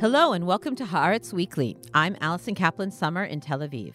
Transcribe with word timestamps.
Hello 0.00 0.32
and 0.32 0.46
welcome 0.46 0.76
to 0.76 0.84
Haaretz 0.84 1.32
Weekly. 1.32 1.76
I'm 1.92 2.16
Allison 2.20 2.54
Kaplan 2.54 2.92
Sommer 2.92 3.24
in 3.24 3.40
Tel 3.40 3.58
Aviv. 3.58 3.94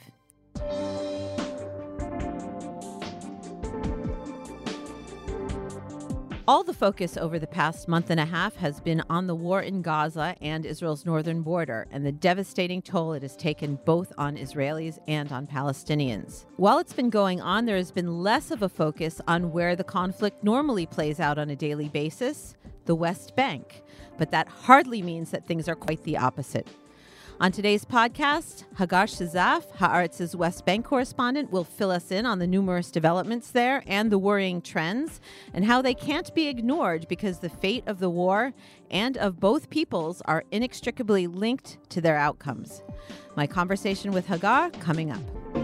All 6.45 6.65
the 6.65 6.73
focus 6.73 7.15
over 7.15 7.39
the 7.39 7.47
past 7.47 7.87
month 7.87 8.09
and 8.09 8.19
a 8.19 8.25
half 8.25 8.57
has 8.57 8.81
been 8.81 9.01
on 9.09 9.27
the 9.27 9.35
war 9.35 9.61
in 9.61 9.81
Gaza 9.81 10.35
and 10.41 10.65
Israel's 10.65 11.05
northern 11.05 11.41
border 11.41 11.87
and 11.89 12.05
the 12.05 12.11
devastating 12.11 12.81
toll 12.81 13.13
it 13.13 13.21
has 13.21 13.37
taken 13.37 13.79
both 13.85 14.11
on 14.17 14.35
Israelis 14.35 14.99
and 15.07 15.31
on 15.31 15.47
Palestinians. 15.47 16.43
While 16.57 16.79
it's 16.79 16.91
been 16.91 17.11
going 17.11 17.39
on, 17.39 17.63
there 17.65 17.77
has 17.77 17.91
been 17.91 18.21
less 18.21 18.51
of 18.51 18.61
a 18.61 18.67
focus 18.67 19.21
on 19.25 19.53
where 19.53 19.77
the 19.77 19.85
conflict 19.85 20.43
normally 20.43 20.85
plays 20.85 21.21
out 21.21 21.37
on 21.37 21.49
a 21.49 21.55
daily 21.55 21.87
basis 21.87 22.55
the 22.85 22.95
West 22.95 23.35
Bank. 23.35 23.83
But 24.17 24.31
that 24.31 24.47
hardly 24.47 25.01
means 25.01 25.31
that 25.31 25.45
things 25.45 25.67
are 25.67 25.75
quite 25.75 26.03
the 26.03 26.17
opposite. 26.17 26.67
On 27.39 27.51
today's 27.51 27.83
podcast, 27.83 28.63
Hagar 28.77 29.05
Shezaf, 29.05 29.75
Haaretz's 29.77 30.35
West 30.35 30.65
Bank 30.65 30.85
correspondent, 30.85 31.51
will 31.51 31.63
fill 31.63 31.89
us 31.89 32.11
in 32.11 32.25
on 32.25 32.39
the 32.39 32.47
numerous 32.47 32.91
developments 32.91 33.51
there 33.51 33.83
and 33.87 34.11
the 34.11 34.19
worrying 34.19 34.61
trends 34.61 35.19
and 35.53 35.65
how 35.65 35.81
they 35.81 35.95
can't 35.95 36.33
be 36.35 36.47
ignored 36.47 37.07
because 37.09 37.39
the 37.39 37.49
fate 37.49 37.83
of 37.87 37.99
the 37.99 38.09
war 38.09 38.53
and 38.91 39.17
of 39.17 39.39
both 39.39 39.69
peoples 39.69 40.21
are 40.25 40.43
inextricably 40.51 41.25
linked 41.27 41.77
to 41.89 41.99
their 42.01 42.17
outcomes. 42.17 42.83
My 43.35 43.47
conversation 43.47 44.11
with 44.11 44.27
Hagar 44.27 44.69
coming 44.69 45.11
up. 45.11 45.62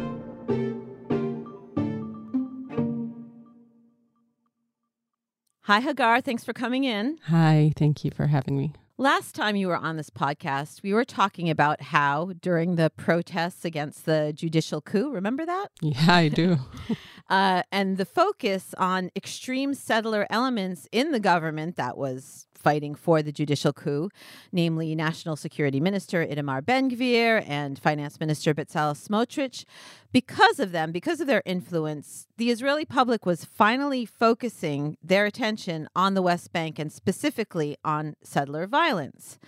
Hi, 5.70 5.82
Hagar. 5.82 6.20
Thanks 6.20 6.44
for 6.44 6.52
coming 6.52 6.84
in. 6.84 7.20
Hi, 7.26 7.74
thank 7.76 8.04
you 8.04 8.10
for 8.10 8.26
having 8.26 8.58
me. 8.58 8.74
Last 8.98 9.36
time 9.36 9.56
you 9.56 9.68
were 9.68 9.78
on 9.78 9.98
this 9.98 10.10
podcast, 10.10 10.82
we 10.82 10.96
were 10.96 11.06
talking 11.06 11.48
about 11.48 11.80
how 11.80 12.32
during 12.42 12.76
the 12.76 12.90
protests 12.90 13.64
against 13.64 14.08
the 14.08 14.34
judicial 14.34 14.82
coup, 14.82 15.12
remember 15.12 15.46
that? 15.46 15.68
Yeah, 15.80 16.16
I 16.16 16.30
do. 16.30 16.58
uh, 17.30 17.64
and 17.72 17.98
the 17.98 18.06
focus 18.06 18.74
on 18.78 19.12
extreme 19.16 19.74
settler 19.74 20.26
elements 20.30 20.88
in 20.92 21.12
the 21.12 21.20
government 21.20 21.76
that 21.76 21.98
was 21.98 22.48
fighting 22.60 22.94
for 22.94 23.22
the 23.22 23.32
judicial 23.32 23.72
coup, 23.72 24.10
namely 24.52 24.94
National 24.94 25.36
Security 25.36 25.80
Minister 25.80 26.26
Itamar 26.26 26.66
Ben 26.66 26.90
Gvir 26.90 27.44
and 27.48 27.80
Finance 27.80 28.20
Minister 28.20 28.54
Bezalel 28.54 28.98
Smotrich. 28.98 29.64
Because 30.12 30.60
of 30.60 30.72
them, 30.72 30.92
because 30.92 31.22
of 31.22 31.28
their 31.28 31.44
influence, 31.46 32.28
the 32.38 32.50
Israeli 32.50 32.86
public 32.86 33.26
was 33.26 33.46
finally 33.46 34.06
focusing 34.06 34.98
their 35.02 35.26
attention 35.26 35.88
on 35.96 36.16
the 36.16 36.22
West 36.22 36.52
Bank 36.52 36.80
and 36.80 36.92
specifically 36.92 37.78
on 37.84 38.16
settler 38.24 38.68
violence. 38.68 39.40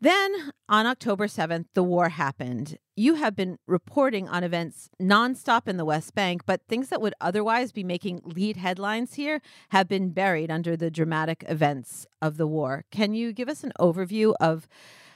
Then 0.00 0.50
on 0.68 0.86
October 0.86 1.28
7th, 1.28 1.66
the 1.74 1.84
war 1.84 2.08
happened. 2.08 2.76
You 2.94 3.14
have 3.14 3.34
been 3.34 3.58
reporting 3.66 4.28
on 4.28 4.44
events 4.44 4.90
nonstop 5.00 5.66
in 5.66 5.78
the 5.78 5.84
West 5.84 6.14
Bank, 6.14 6.42
but 6.44 6.60
things 6.68 6.88
that 6.88 7.00
would 7.00 7.14
otherwise 7.22 7.72
be 7.72 7.82
making 7.82 8.20
lead 8.24 8.58
headlines 8.58 9.14
here 9.14 9.40
have 9.70 9.88
been 9.88 10.10
buried 10.10 10.50
under 10.50 10.76
the 10.76 10.90
dramatic 10.90 11.42
events 11.48 12.06
of 12.20 12.36
the 12.36 12.46
war. 12.46 12.84
Can 12.90 13.14
you 13.14 13.32
give 13.32 13.48
us 13.48 13.64
an 13.64 13.72
overview 13.80 14.34
of 14.40 14.68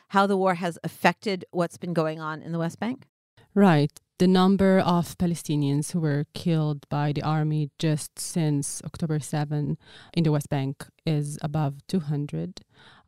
how 0.09 0.27
the 0.27 0.39
war 0.39 0.55
has 0.55 0.79
affected 0.83 1.45
what's 1.51 1.77
been 1.77 1.93
going 1.93 2.19
on 2.19 2.41
in 2.41 2.53
the 2.53 2.59
West 2.59 2.81
Bank? 2.81 3.09
Right. 3.55 3.93
The 4.19 4.27
number 4.27 4.79
of 4.79 5.19
Palestinians 5.19 5.93
who 5.93 6.01
were 6.01 6.25
killed 6.33 6.89
by 6.89 7.13
the 7.13 7.23
army 7.23 7.71
just 7.79 8.19
since 8.19 8.81
October 8.87 9.21
7 9.21 9.77
in 10.15 10.25
the 10.25 10.33
West 10.33 10.49
Bank 10.49 10.87
is 11.05 11.39
above 11.43 11.87
200. 11.89 12.63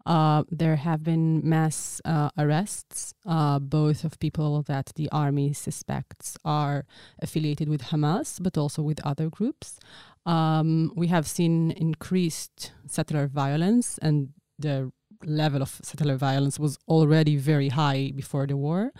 Uh, 0.09 0.42
there 0.51 0.77
have 0.77 1.05
been 1.05 1.47
mass 1.47 2.01
uh, 2.06 2.31
arrests, 2.39 3.12
uh, 3.27 3.59
both 3.59 4.05
of 4.05 4.19
people 4.19 4.62
that 4.62 4.91
the 4.97 5.06
army 5.12 5.53
suspects 5.53 6.34
are 6.47 6.87
affiliated 7.20 7.69
with 7.69 7.83
Hamas, 7.83 8.43
but 8.43 8.56
also 8.56 8.81
with 8.81 9.05
other 9.05 9.28
groups. 9.28 9.78
Um, 10.25 10.93
we 10.97 11.09
have 11.09 11.27
seen 11.27 11.72
increased 11.72 12.72
settler 12.87 13.27
violence, 13.27 13.99
and 13.99 14.31
the 14.59 14.91
level 15.27 15.60
of 15.60 15.78
settler 15.82 16.16
violence 16.16 16.59
was 16.59 16.78
already 16.88 17.37
very 17.37 17.69
high 17.69 18.11
before 18.16 18.47
the 18.47 18.56
war, 18.56 18.93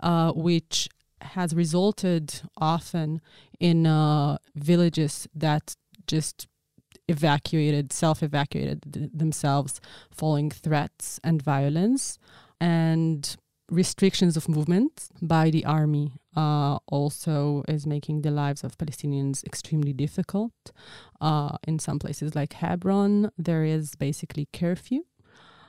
uh, 0.00 0.32
which 0.32 0.88
has 1.20 1.54
resulted 1.54 2.42
often 2.56 3.20
in 3.60 3.86
uh, 3.86 4.38
villages 4.56 5.28
that 5.32 5.76
just 6.08 6.48
evacuated, 7.08 7.92
self 7.92 8.22
evacuated 8.22 8.82
th- 8.92 9.10
themselves 9.12 9.80
following 10.10 10.50
threats 10.50 11.20
and 11.22 11.42
violence. 11.42 12.18
And 12.60 13.36
restrictions 13.70 14.36
of 14.36 14.48
movement 14.48 15.08
by 15.20 15.50
the 15.50 15.64
army 15.64 16.12
uh, 16.36 16.78
also 16.86 17.64
is 17.66 17.86
making 17.86 18.22
the 18.22 18.30
lives 18.30 18.62
of 18.62 18.78
Palestinians 18.78 19.44
extremely 19.44 19.92
difficult. 19.92 20.52
Uh, 21.20 21.56
in 21.66 21.78
some 21.78 21.98
places 21.98 22.34
like 22.34 22.54
Hebron, 22.54 23.30
there 23.36 23.64
is 23.64 23.94
basically 23.96 24.48
curfew. 24.52 25.02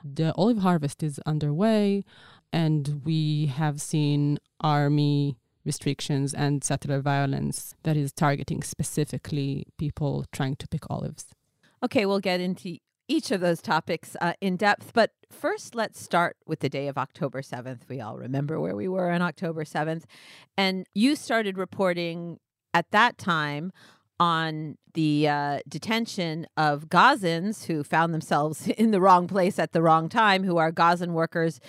The 0.04 0.32
olive 0.36 0.58
harvest 0.58 1.02
is 1.02 1.18
underway, 1.26 2.04
and 2.52 3.02
we 3.04 3.46
have 3.46 3.80
seen 3.80 4.38
army 4.60 5.36
restrictions 5.64 6.34
and 6.34 6.64
settler 6.64 7.00
violence 7.00 7.74
that 7.82 7.96
is 7.96 8.12
targeting 8.12 8.62
specifically 8.62 9.66
people 9.78 10.24
trying 10.32 10.56
to 10.56 10.68
pick 10.68 10.82
olives. 10.90 11.26
Okay, 11.82 12.06
we'll 12.06 12.20
get 12.20 12.40
into 12.40 12.78
each 13.08 13.30
of 13.30 13.40
those 13.40 13.62
topics 13.62 14.16
uh, 14.20 14.34
in 14.40 14.56
depth, 14.56 14.92
but 14.92 15.12
first 15.30 15.74
let's 15.74 16.00
start 16.00 16.36
with 16.46 16.60
the 16.60 16.68
day 16.68 16.88
of 16.88 16.98
October 16.98 17.40
7th. 17.40 17.88
We 17.88 18.00
all 18.00 18.18
remember 18.18 18.60
where 18.60 18.76
we 18.76 18.86
were 18.86 19.10
on 19.10 19.22
October 19.22 19.64
7th. 19.64 20.04
And 20.56 20.86
you 20.94 21.16
started 21.16 21.56
reporting 21.56 22.38
at 22.74 22.90
that 22.90 23.16
time 23.16 23.72
on 24.20 24.76
the 24.94 25.28
uh, 25.28 25.60
detention 25.68 26.46
of 26.56 26.88
Gazans 26.88 27.64
who 27.64 27.84
found 27.84 28.12
themselves 28.12 28.66
in 28.78 28.90
the 28.90 29.00
wrong 29.00 29.26
place 29.26 29.58
at 29.58 29.72
the 29.72 29.82
wrong 29.82 30.08
time, 30.08 30.44
who 30.44 30.58
are 30.58 30.70
Gazan 30.70 31.14
workers 31.14 31.60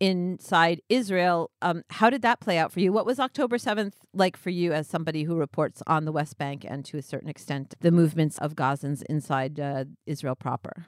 inside 0.00 0.80
Israel. 0.88 1.50
Um, 1.62 1.82
how 1.90 2.10
did 2.10 2.22
that 2.22 2.40
play 2.40 2.58
out 2.58 2.72
for 2.72 2.80
you? 2.80 2.92
What 2.92 3.06
was 3.06 3.18
October 3.18 3.58
7th 3.58 3.94
like 4.12 4.36
for 4.36 4.50
you 4.50 4.72
as 4.72 4.86
somebody 4.86 5.24
who 5.24 5.36
reports 5.36 5.82
on 5.86 6.04
the 6.04 6.12
West 6.12 6.38
Bank 6.38 6.64
and 6.68 6.84
to 6.86 6.98
a 6.98 7.02
certain 7.02 7.28
extent 7.28 7.74
the 7.80 7.90
movements 7.90 8.38
of 8.38 8.54
Gazans 8.54 9.02
inside 9.08 9.58
uh, 9.58 9.84
Israel 10.06 10.36
proper? 10.36 10.86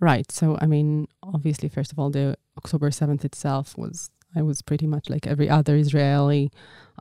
Right. 0.00 0.30
So, 0.32 0.56
I 0.60 0.66
mean, 0.66 1.08
obviously, 1.22 1.68
first 1.68 1.92
of 1.92 1.98
all, 1.98 2.10
the 2.10 2.36
October 2.56 2.90
7th 2.90 3.24
itself 3.24 3.76
was, 3.76 4.10
I 4.34 4.42
was 4.42 4.62
pretty 4.62 4.86
much 4.86 5.10
like 5.10 5.26
every 5.26 5.48
other 5.50 5.76
Israeli, 5.76 6.50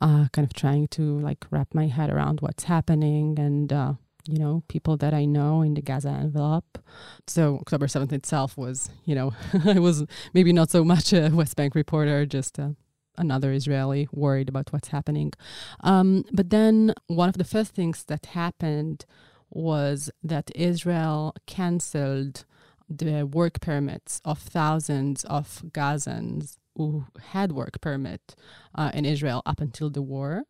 uh, 0.02 0.28
kind 0.34 0.46
of 0.46 0.54
trying 0.54 0.88
to 0.90 1.20
like 1.20 1.46
wrap 1.50 1.74
my 1.74 1.88
head 1.88 2.10
around 2.10 2.42
what's 2.42 2.66
happening 2.66 3.40
and, 3.40 3.72
uh, 3.72 3.94
you 4.28 4.38
know, 4.38 4.64
people 4.68 4.98
that 4.98 5.14
I 5.14 5.26
know 5.26 5.62
in 5.62 5.74
the 5.74 5.82
Gaza 5.82 6.10
envelope. 6.10 6.80
So 7.28 7.58
October 7.62 7.88
7th 7.88 8.12
itself 8.12 8.58
was, 8.58 8.90
you 9.06 9.16
know, 9.16 9.34
I 9.66 9.80
was 9.80 10.06
maybe 10.34 10.54
not 10.54 10.72
so 10.72 10.84
much 10.84 11.14
a 11.14 11.30
West 11.30 11.56
Bank 11.56 11.76
reporter, 11.76 12.26
just 12.26 12.60
uh, 12.60 12.70
another 13.18 13.52
Israeli 13.52 14.08
worried 14.12 14.50
about 14.50 14.72
what's 14.72 14.90
happening. 14.90 15.34
Um, 15.82 16.26
but 16.32 16.50
then 16.50 16.94
one 17.08 17.30
of 17.30 17.38
the 17.38 17.44
first 17.44 17.74
things 17.74 18.04
that 18.06 18.28
happened 18.28 19.06
was 19.50 20.10
that 20.24 20.52
Israel 20.56 21.34
canceled 21.48 22.46
the 22.90 23.24
work 23.24 23.62
permits 23.62 24.22
of 24.26 24.40
thousands 24.40 25.24
of 25.26 25.64
Gazans 25.72 26.58
who 26.76 27.06
had 27.32 27.52
work 27.52 27.82
permit 27.82 28.36
uh, 28.74 28.92
in 28.94 29.06
Israel 29.06 29.42
up 29.46 29.60
until 29.60 29.90
the 29.90 30.02
war. 30.02 30.44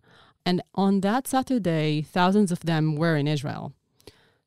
And 0.49 0.63
on 0.73 1.01
that 1.01 1.27
Saturday, 1.27 2.01
thousands 2.01 2.51
of 2.51 2.61
them 2.61 2.95
were 2.95 3.15
in 3.15 3.27
Israel. 3.27 3.71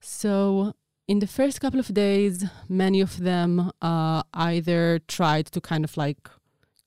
So, 0.00 0.74
in 1.06 1.20
the 1.20 1.28
first 1.28 1.60
couple 1.60 1.78
of 1.78 1.94
days, 1.94 2.44
many 2.68 3.00
of 3.00 3.18
them 3.18 3.70
uh, 3.80 4.24
either 4.34 4.98
tried 5.06 5.46
to 5.52 5.60
kind 5.60 5.84
of 5.84 5.96
like, 5.96 6.28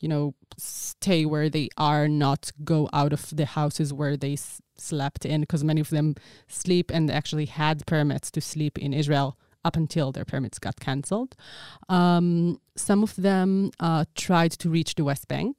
you 0.01 0.09
know, 0.09 0.33
stay 0.57 1.23
where 1.25 1.49
they 1.49 1.69
are, 1.77 2.09
not 2.09 2.51
go 2.65 2.89
out 2.91 3.13
of 3.13 3.33
the 3.33 3.45
houses 3.45 3.93
where 3.93 4.17
they 4.17 4.33
s- 4.33 4.61
slept 4.75 5.23
in, 5.25 5.39
because 5.39 5.63
many 5.63 5.79
of 5.79 5.91
them 5.91 6.15
sleep 6.49 6.91
and 6.93 7.09
actually 7.09 7.45
had 7.45 7.85
permits 7.85 8.29
to 8.31 8.41
sleep 8.41 8.77
in 8.77 8.91
Israel 8.93 9.37
up 9.63 9.77
until 9.77 10.11
their 10.11 10.25
permits 10.25 10.59
got 10.59 10.81
cancelled. 10.81 11.37
Um, 11.87 12.59
some 12.75 13.01
of 13.01 13.15
them 13.15 13.71
uh, 13.79 14.03
tried 14.13 14.51
to 14.61 14.69
reach 14.69 14.95
the 14.95 15.05
West 15.05 15.29
Bank, 15.29 15.55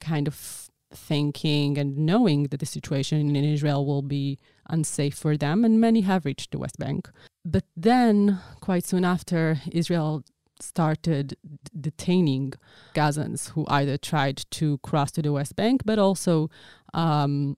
kind 0.00 0.28
of 0.28 0.69
thinking 0.92 1.78
and 1.78 1.96
knowing 1.96 2.44
that 2.44 2.60
the 2.60 2.66
situation 2.66 3.34
in 3.36 3.44
Israel 3.44 3.86
will 3.86 4.02
be 4.02 4.38
unsafe 4.68 5.14
for 5.14 5.36
them, 5.36 5.64
and 5.64 5.80
many 5.80 6.02
have 6.02 6.24
reached 6.24 6.52
the 6.52 6.58
West 6.58 6.78
Bank. 6.78 7.10
But 7.44 7.64
then, 7.76 8.40
quite 8.60 8.84
soon 8.84 9.04
after, 9.04 9.60
Israel 9.72 10.24
started 10.62 11.36
detaining 11.78 12.52
Gazans 12.94 13.50
who 13.50 13.64
either 13.68 13.96
tried 13.96 14.44
to 14.50 14.78
cross 14.78 15.10
to 15.12 15.22
the 15.22 15.32
West 15.32 15.56
Bank, 15.56 15.82
but 15.84 15.98
also, 15.98 16.50
um, 16.92 17.56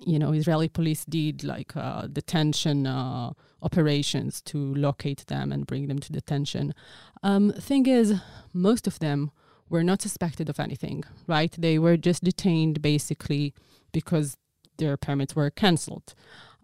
you 0.00 0.18
know, 0.18 0.32
Israeli 0.32 0.68
police 0.68 1.04
did 1.04 1.44
like 1.44 1.76
uh, 1.76 2.08
detention 2.08 2.86
uh, 2.86 3.32
operations 3.62 4.40
to 4.42 4.74
locate 4.74 5.24
them 5.26 5.52
and 5.52 5.66
bring 5.66 5.86
them 5.86 6.00
to 6.00 6.12
detention. 6.12 6.74
Um, 7.22 7.52
thing 7.52 7.86
is, 7.86 8.20
most 8.52 8.86
of 8.86 8.98
them 8.98 9.30
were 9.68 9.84
not 9.84 10.02
suspected 10.02 10.48
of 10.48 10.60
anything, 10.60 11.04
right? 11.26 11.54
They 11.58 11.78
were 11.78 11.96
just 11.96 12.22
detained 12.24 12.82
basically 12.82 13.54
because 13.92 14.36
their 14.78 14.96
permits 14.96 15.34
were 15.34 15.50
cancelled. 15.50 16.14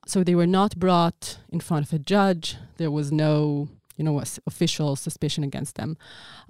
So 0.07 0.25
they 0.25 0.35
were 0.35 0.47
not 0.47 0.79
brought 0.79 1.39
in 1.51 1.61
front 1.61 1.87
of 1.87 1.93
a 1.93 1.99
judge. 1.99 2.57
There 2.77 2.91
was 2.91 3.13
no, 3.13 3.69
you 3.97 4.05
know, 4.05 4.23
official 4.47 4.97
suspicion 4.97 5.45
against 5.45 5.77
them. 5.77 5.97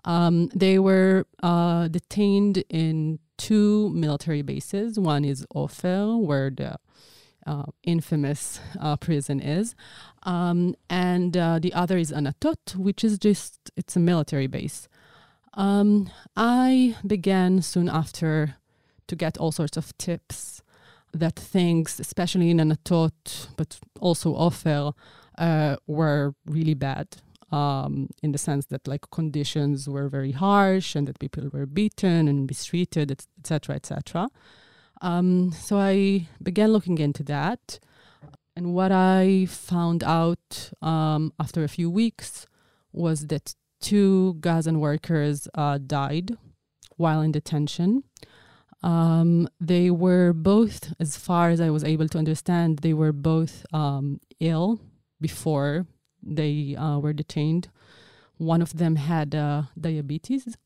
Um, 0.05 0.49
they 0.55 0.79
were 0.79 1.27
uh, 1.43 1.89
detained 1.89 2.65
in 2.69 3.19
two 3.37 3.91
military 3.91 4.43
bases. 4.43 4.99
One 4.99 5.25
is 5.25 5.47
Ofer, 5.55 6.17
where 6.17 6.51
the 6.51 6.77
uh, 7.47 7.65
infamous 7.83 8.61
uh, 8.81 8.97
prison 8.97 9.41
is, 9.41 9.75
um, 10.23 10.75
and 10.89 11.37
uh, 11.37 11.59
the 11.59 11.75
other 11.75 11.99
is 11.99 12.13
Anatot, 12.13 12.77
which 12.77 13.03
is 13.03 13.19
just 13.19 13.71
it's 13.77 13.97
a 13.97 14.01
military 14.01 14.47
base. 14.47 14.89
Um, 15.55 16.11
I 16.37 16.97
began 17.07 17.63
soon 17.63 17.89
after 17.89 18.57
to 19.07 19.17
get 19.17 19.37
all 19.39 19.53
sorts 19.53 19.77
of 19.77 19.97
tips 19.99 20.63
that 21.13 21.37
things, 21.37 22.01
especially 22.01 22.51
in 22.51 22.59
Anatot, 22.59 23.49
but 23.57 23.79
also 24.01 24.35
Ofer, 24.35 24.93
uh, 25.39 25.77
were 25.87 26.35
really 26.47 26.75
bad. 26.75 27.09
Um, 27.51 28.09
in 28.23 28.33
the 28.33 28.39
sense 28.39 28.65
that 28.67 28.89
like 28.89 29.11
conditions 29.11 29.87
were 29.87 30.09
very 30.09 30.33
harsh 30.33 30.97
and 30.97 31.07
that 31.07 31.19
people 31.19 31.51
were 31.53 31.67
beaten 31.67 32.27
and 32.27 32.47
mistreated, 32.47 33.11
etc., 33.11 33.77
etc. 33.77 34.31
Um, 35.03 35.53
so 35.53 35.77
I 35.77 36.29
began 36.43 36.73
looking 36.73 36.97
into 36.97 37.23
that, 37.25 37.79
and 38.57 38.73
what 38.73 38.91
I 38.91 39.47
found 39.51 40.03
out 40.03 40.71
um, 40.81 41.35
after 41.39 41.63
a 41.63 41.69
few 41.69 41.91
weeks 41.91 42.47
was 42.91 43.27
that 43.27 43.55
two 43.83 44.35
Gazan 44.41 44.81
workers 44.81 45.49
uh, 45.55 45.79
died 45.85 46.39
while 46.97 47.21
in 47.21 47.33
detention. 47.33 48.05
Um, 48.83 49.49
they 49.61 49.91
were 49.91 50.33
both, 50.33 50.93
as 50.99 51.17
far 51.17 51.51
as 51.51 51.61
I 51.61 51.71
was 51.71 51.85
able 51.85 52.09
to 52.09 52.19
understand, 52.19 52.79
they 52.79 52.95
were 52.95 53.13
both 53.13 53.65
um, 53.73 54.21
ill 54.41 54.81
before 55.21 55.87
they 56.23 56.75
uh, 56.77 56.99
were 56.99 57.13
detained. 57.13 57.69
One 58.39 58.63
of 58.63 58.79
them 58.79 58.97
had 58.97 59.35
uh, 59.35 59.63
diabetes. 59.79 60.57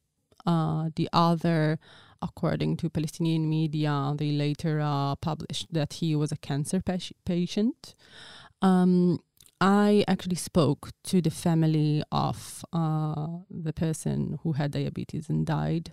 Uh, 0.47 0.91
the 0.97 1.09
other, 1.13 1.79
according 2.23 2.77
to 2.79 2.89
Palestinian 2.89 3.49
media, 3.49 4.15
they 4.17 4.31
later 4.31 4.81
uh, 4.81 5.17
published 5.17 5.73
that 5.73 5.95
he 5.95 6.17
was 6.17 6.33
a 6.33 6.37
cancer 6.37 6.81
patient. 7.25 7.95
Um, 8.63 9.21
I 9.61 10.05
actually 10.07 10.37
spoke 10.37 10.91
to 11.05 11.23
the 11.23 11.31
family 11.31 12.03
of 12.13 12.65
uh, 12.73 13.27
the 13.51 13.73
person 13.73 14.39
who 14.43 14.53
had 14.53 14.73
diabetes 14.73 15.29
and 15.29 15.47
died. 15.47 15.93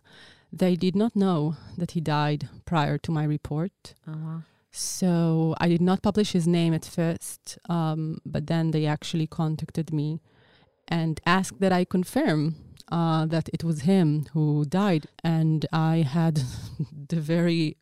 They 0.52 0.76
did 0.76 0.96
not 0.96 1.16
know 1.16 1.56
that 1.78 1.92
he 1.92 2.02
died 2.02 2.50
prior 2.66 2.98
to 3.00 3.12
my 3.12 3.24
report. 3.24 3.96
Wow. 4.06 4.44
So 4.72 5.56
I 5.60 5.70
did 5.70 5.82
not 5.82 6.02
publish 6.02 6.34
his 6.34 6.48
name 6.48 6.74
at 6.74 6.84
first, 6.84 7.58
um, 7.70 8.18
but 8.26 8.48
then 8.48 8.72
they 8.72 8.86
actually 8.86 9.28
contacted 9.28 9.94
me 9.94 10.20
and 10.88 11.22
asked 11.26 11.60
that 11.60 11.72
I 11.72 11.86
confirm 11.86 12.56
uh, 12.92 13.26
that 13.28 13.50
it 13.54 13.64
was 13.64 13.82
him 13.82 14.26
who 14.34 14.66
died. 14.66 15.08
And 15.24 15.66
I 15.72 15.98
had 15.98 16.42
the 17.10 17.22
very 17.22 17.78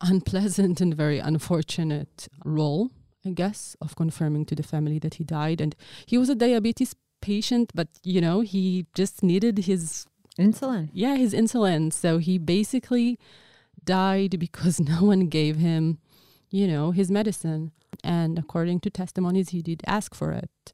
unpleasant 0.00 0.80
and 0.80 0.94
very 0.94 1.20
unfortunate 1.20 2.28
role 2.44 2.90
I 3.24 3.30
guess, 3.30 3.76
of 3.80 3.96
confirming 3.96 4.46
to 4.46 4.54
the 4.54 4.62
family 4.62 4.98
that 5.00 5.14
he 5.14 5.24
died. 5.24 5.60
And 5.60 5.76
he 6.06 6.18
was 6.18 6.28
a 6.28 6.34
diabetes 6.34 6.94
patient, 7.20 7.70
but 7.74 7.88
you 8.02 8.20
know, 8.20 8.40
he 8.40 8.86
just 8.94 9.22
needed 9.22 9.58
his 9.58 10.06
insulin. 10.38 10.90
Yeah, 10.92 11.16
his 11.16 11.34
insulin. 11.34 11.92
So 11.92 12.18
he 12.18 12.38
basically 12.38 13.18
died 13.84 14.38
because 14.38 14.80
no 14.92 15.04
one 15.04 15.28
gave 15.28 15.56
him, 15.56 15.98
you 16.50 16.66
know, 16.66 16.90
his 16.90 17.10
medicine. 17.10 17.72
And 18.02 18.38
according 18.38 18.80
to 18.80 18.90
testimonies, 18.90 19.50
he 19.50 19.62
did 19.62 19.82
ask 19.86 20.14
for 20.14 20.32
it. 20.32 20.72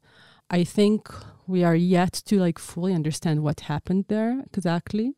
I 0.49 0.63
think 0.63 1.09
we 1.45 1.63
are 1.63 1.75
yet 1.75 2.13
to 2.25 2.39
like 2.39 2.57
fully 2.57 2.93
understand 2.93 3.43
what 3.43 3.61
happened 3.61 4.05
there 4.07 4.43
exactly. 4.53 5.13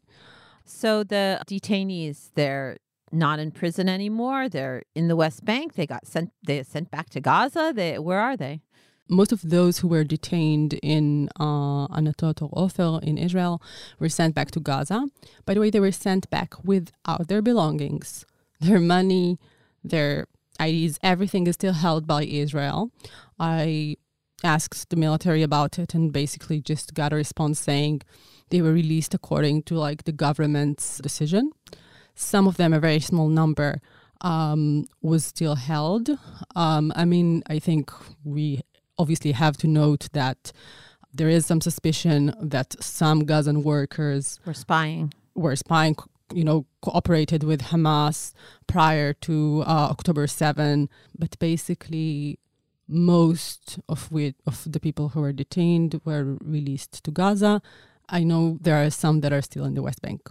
So 0.66 1.04
the 1.04 1.42
detainees, 1.48 2.32
they're 2.36 2.78
not 3.12 3.40
in 3.40 3.52
prison 3.52 3.90
anymore. 3.90 4.50
They're 4.50 4.84
in 4.96 5.08
the 5.08 5.16
West 5.16 5.44
Bank. 5.46 5.74
They 5.76 5.86
got 5.86 6.08
sent. 6.08 6.32
They 6.44 6.64
sent 6.64 6.92
back 6.92 7.10
to 7.12 7.22
Gaza. 7.22 7.74
They 7.76 8.00
where 8.00 8.20
are 8.20 8.38
they? 8.38 8.62
Most 9.10 9.32
of 9.34 9.42
those 9.42 9.80
who 9.80 9.90
were 9.90 10.06
detained 10.06 10.76
in 10.82 11.28
uh, 11.38 11.88
Anatot 11.88 12.42
or 12.42 12.50
Ofer 12.54 13.02
in 13.04 13.18
Israel 13.18 13.62
were 14.00 14.08
sent 14.08 14.34
back 14.34 14.52
to 14.52 14.62
Gaza. 14.62 15.08
By 15.46 15.54
the 15.54 15.60
way, 15.60 15.70
they 15.70 15.82
were 15.82 15.92
sent 15.92 16.30
back 16.30 16.54
without 16.64 17.28
their 17.28 17.42
belongings, 17.42 18.26
their 18.62 18.80
money, 18.80 19.38
their 19.84 20.28
IDs. 20.60 20.98
Everything 21.04 21.46
is 21.48 21.56
still 21.56 21.74
held 21.74 22.08
by 22.08 22.24
Israel. 22.24 22.92
I 23.38 23.98
asked 24.44 24.90
the 24.90 24.96
military 24.96 25.44
about 25.44 25.78
it 25.78 25.94
and 25.94 26.12
basically 26.12 26.62
just 26.62 26.94
got 26.94 27.14
a 27.14 27.16
response 27.16 27.60
saying 27.60 28.02
they 28.50 28.62
were 28.62 28.74
released 28.74 29.14
according 29.14 29.64
to 29.64 29.76
like 29.76 30.04
the 30.04 30.12
government's 30.12 31.00
decision. 31.00 31.52
Some 32.16 32.48
of 32.48 32.58
them, 32.58 32.74
a 32.74 32.80
very 32.80 33.00
small 33.00 33.28
number, 33.28 33.82
um, 34.22 34.86
was 35.02 35.26
still 35.26 35.56
held. 35.56 36.10
Um, 36.56 36.94
I 36.96 37.06
mean, 37.06 37.44
I 37.48 37.60
think 37.60 37.92
we 38.24 38.62
obviously 38.98 39.32
have 39.32 39.58
to 39.58 39.68
note 39.68 40.10
that 40.14 40.52
there 41.14 41.30
is 41.30 41.46
some 41.46 41.62
suspicion 41.62 42.34
that 42.40 42.76
some 42.82 43.26
Gazan 43.26 43.64
workers 43.64 44.40
were 44.46 44.54
spying. 44.54 45.14
Were 45.36 45.56
spying, 45.56 45.96
you 46.34 46.44
know, 46.44 46.66
cooperated 46.82 47.44
with 47.44 47.62
Hamas 47.64 48.34
prior 48.68 49.14
to 49.14 49.64
uh, 49.66 49.88
October 49.90 50.28
7. 50.28 50.90
But 51.18 51.38
basically, 51.40 52.40
most 52.88 53.80
of 53.88 54.12
of 54.46 54.72
the 54.72 54.80
people 54.80 55.10
who 55.10 55.22
were 55.22 55.34
detained 55.34 56.00
were 56.06 56.38
released 56.42 57.04
to 57.04 57.12
Gaza. 57.12 57.62
I 58.10 58.24
know 58.24 58.58
there 58.62 58.84
are 58.84 58.90
some 58.90 59.22
that 59.22 59.32
are 59.32 59.42
still 59.42 59.66
in 59.66 59.74
the 59.74 59.82
West 59.82 60.02
Bank. 60.02 60.30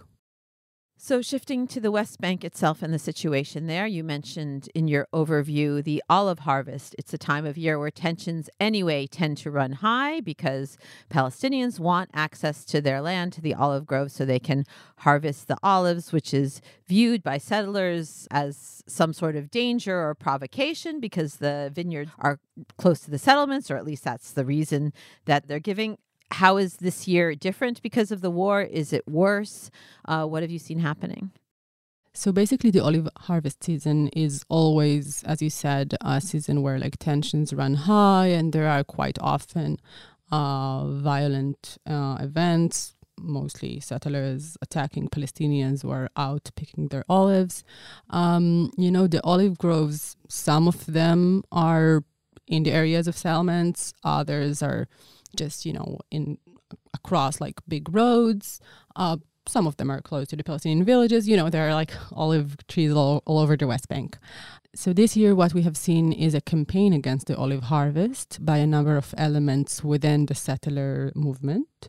So, 1.02 1.22
shifting 1.22 1.66
to 1.68 1.80
the 1.80 1.90
West 1.90 2.20
Bank 2.20 2.44
itself 2.44 2.82
and 2.82 2.92
the 2.92 2.98
situation 2.98 3.66
there, 3.66 3.86
you 3.86 4.04
mentioned 4.04 4.68
in 4.74 4.86
your 4.86 5.08
overview 5.14 5.82
the 5.82 6.02
olive 6.10 6.40
harvest. 6.40 6.94
It's 6.98 7.14
a 7.14 7.18
time 7.18 7.46
of 7.46 7.56
year 7.56 7.78
where 7.78 7.90
tensions, 7.90 8.50
anyway, 8.60 9.06
tend 9.06 9.38
to 9.38 9.50
run 9.50 9.72
high 9.72 10.20
because 10.20 10.76
Palestinians 11.10 11.80
want 11.80 12.10
access 12.12 12.66
to 12.66 12.82
their 12.82 13.00
land, 13.00 13.32
to 13.32 13.40
the 13.40 13.54
olive 13.54 13.86
grove, 13.86 14.12
so 14.12 14.26
they 14.26 14.38
can 14.38 14.66
harvest 14.98 15.48
the 15.48 15.56
olives, 15.62 16.12
which 16.12 16.34
is 16.34 16.60
viewed 16.86 17.22
by 17.22 17.38
settlers 17.38 18.28
as 18.30 18.84
some 18.86 19.14
sort 19.14 19.36
of 19.36 19.50
danger 19.50 19.98
or 19.98 20.14
provocation 20.14 21.00
because 21.00 21.36
the 21.36 21.72
vineyards 21.74 22.10
are 22.18 22.40
close 22.76 23.00
to 23.00 23.10
the 23.10 23.18
settlements, 23.18 23.70
or 23.70 23.78
at 23.78 23.86
least 23.86 24.04
that's 24.04 24.32
the 24.32 24.44
reason 24.44 24.92
that 25.24 25.48
they're 25.48 25.60
giving 25.60 25.96
how 26.30 26.56
is 26.56 26.76
this 26.76 27.08
year 27.08 27.34
different 27.34 27.82
because 27.82 28.10
of 28.10 28.20
the 28.20 28.30
war? 28.30 28.62
Is 28.62 28.92
it 28.92 29.06
worse? 29.08 29.70
Uh, 30.04 30.26
what 30.26 30.42
have 30.42 30.50
you 30.50 30.58
seen 30.58 30.78
happening? 30.78 31.32
So 32.12 32.32
basically, 32.32 32.70
the 32.70 32.80
olive 32.80 33.08
harvest 33.16 33.62
season 33.62 34.08
is 34.08 34.44
always, 34.48 35.22
as 35.24 35.40
you 35.40 35.50
said, 35.50 35.94
a 36.00 36.20
season 36.20 36.62
where 36.62 36.78
like 36.78 36.98
tensions 36.98 37.52
run 37.52 37.74
high, 37.74 38.26
and 38.26 38.52
there 38.52 38.68
are 38.68 38.82
quite 38.82 39.18
often 39.20 39.78
uh, 40.32 40.86
violent 40.88 41.78
uh, 41.86 42.18
events. 42.20 42.96
Mostly 43.22 43.80
settlers 43.80 44.56
attacking 44.62 45.08
Palestinians 45.08 45.82
who 45.82 45.90
are 45.90 46.08
out 46.16 46.50
picking 46.56 46.88
their 46.88 47.04
olives. 47.08 47.64
Um, 48.08 48.72
you 48.78 48.90
know, 48.90 49.06
the 49.06 49.22
olive 49.22 49.58
groves, 49.58 50.16
some 50.26 50.66
of 50.66 50.86
them 50.86 51.44
are 51.52 52.02
in 52.48 52.62
the 52.64 52.72
areas 52.72 53.06
of 53.06 53.16
settlements, 53.16 53.92
others 54.02 54.62
are 54.62 54.88
just 55.36 55.64
you 55.64 55.72
know 55.72 55.98
in 56.10 56.38
across 56.94 57.40
like 57.40 57.60
big 57.68 57.92
roads. 57.94 58.60
Uh, 58.96 59.16
some 59.48 59.66
of 59.66 59.76
them 59.76 59.90
are 59.90 60.00
close 60.00 60.28
to 60.28 60.36
the 60.36 60.44
Palestinian 60.44 60.84
villages. 60.84 61.28
You 61.28 61.36
know, 61.36 61.50
there 61.50 61.68
are 61.68 61.74
like 61.74 61.92
olive 62.12 62.56
trees 62.68 62.92
all, 62.92 63.22
all 63.26 63.38
over 63.38 63.56
the 63.56 63.66
West 63.66 63.88
Bank. 63.88 64.18
So 64.74 64.92
this 64.92 65.16
year, 65.16 65.34
what 65.34 65.54
we 65.54 65.62
have 65.62 65.76
seen 65.76 66.12
is 66.12 66.34
a 66.34 66.40
campaign 66.40 66.92
against 66.92 67.26
the 67.26 67.36
olive 67.36 67.64
harvest 67.64 68.44
by 68.44 68.58
a 68.58 68.66
number 68.66 68.96
of 68.96 69.14
elements 69.16 69.82
within 69.82 70.26
the 70.26 70.34
settler 70.34 71.10
movement. 71.16 71.88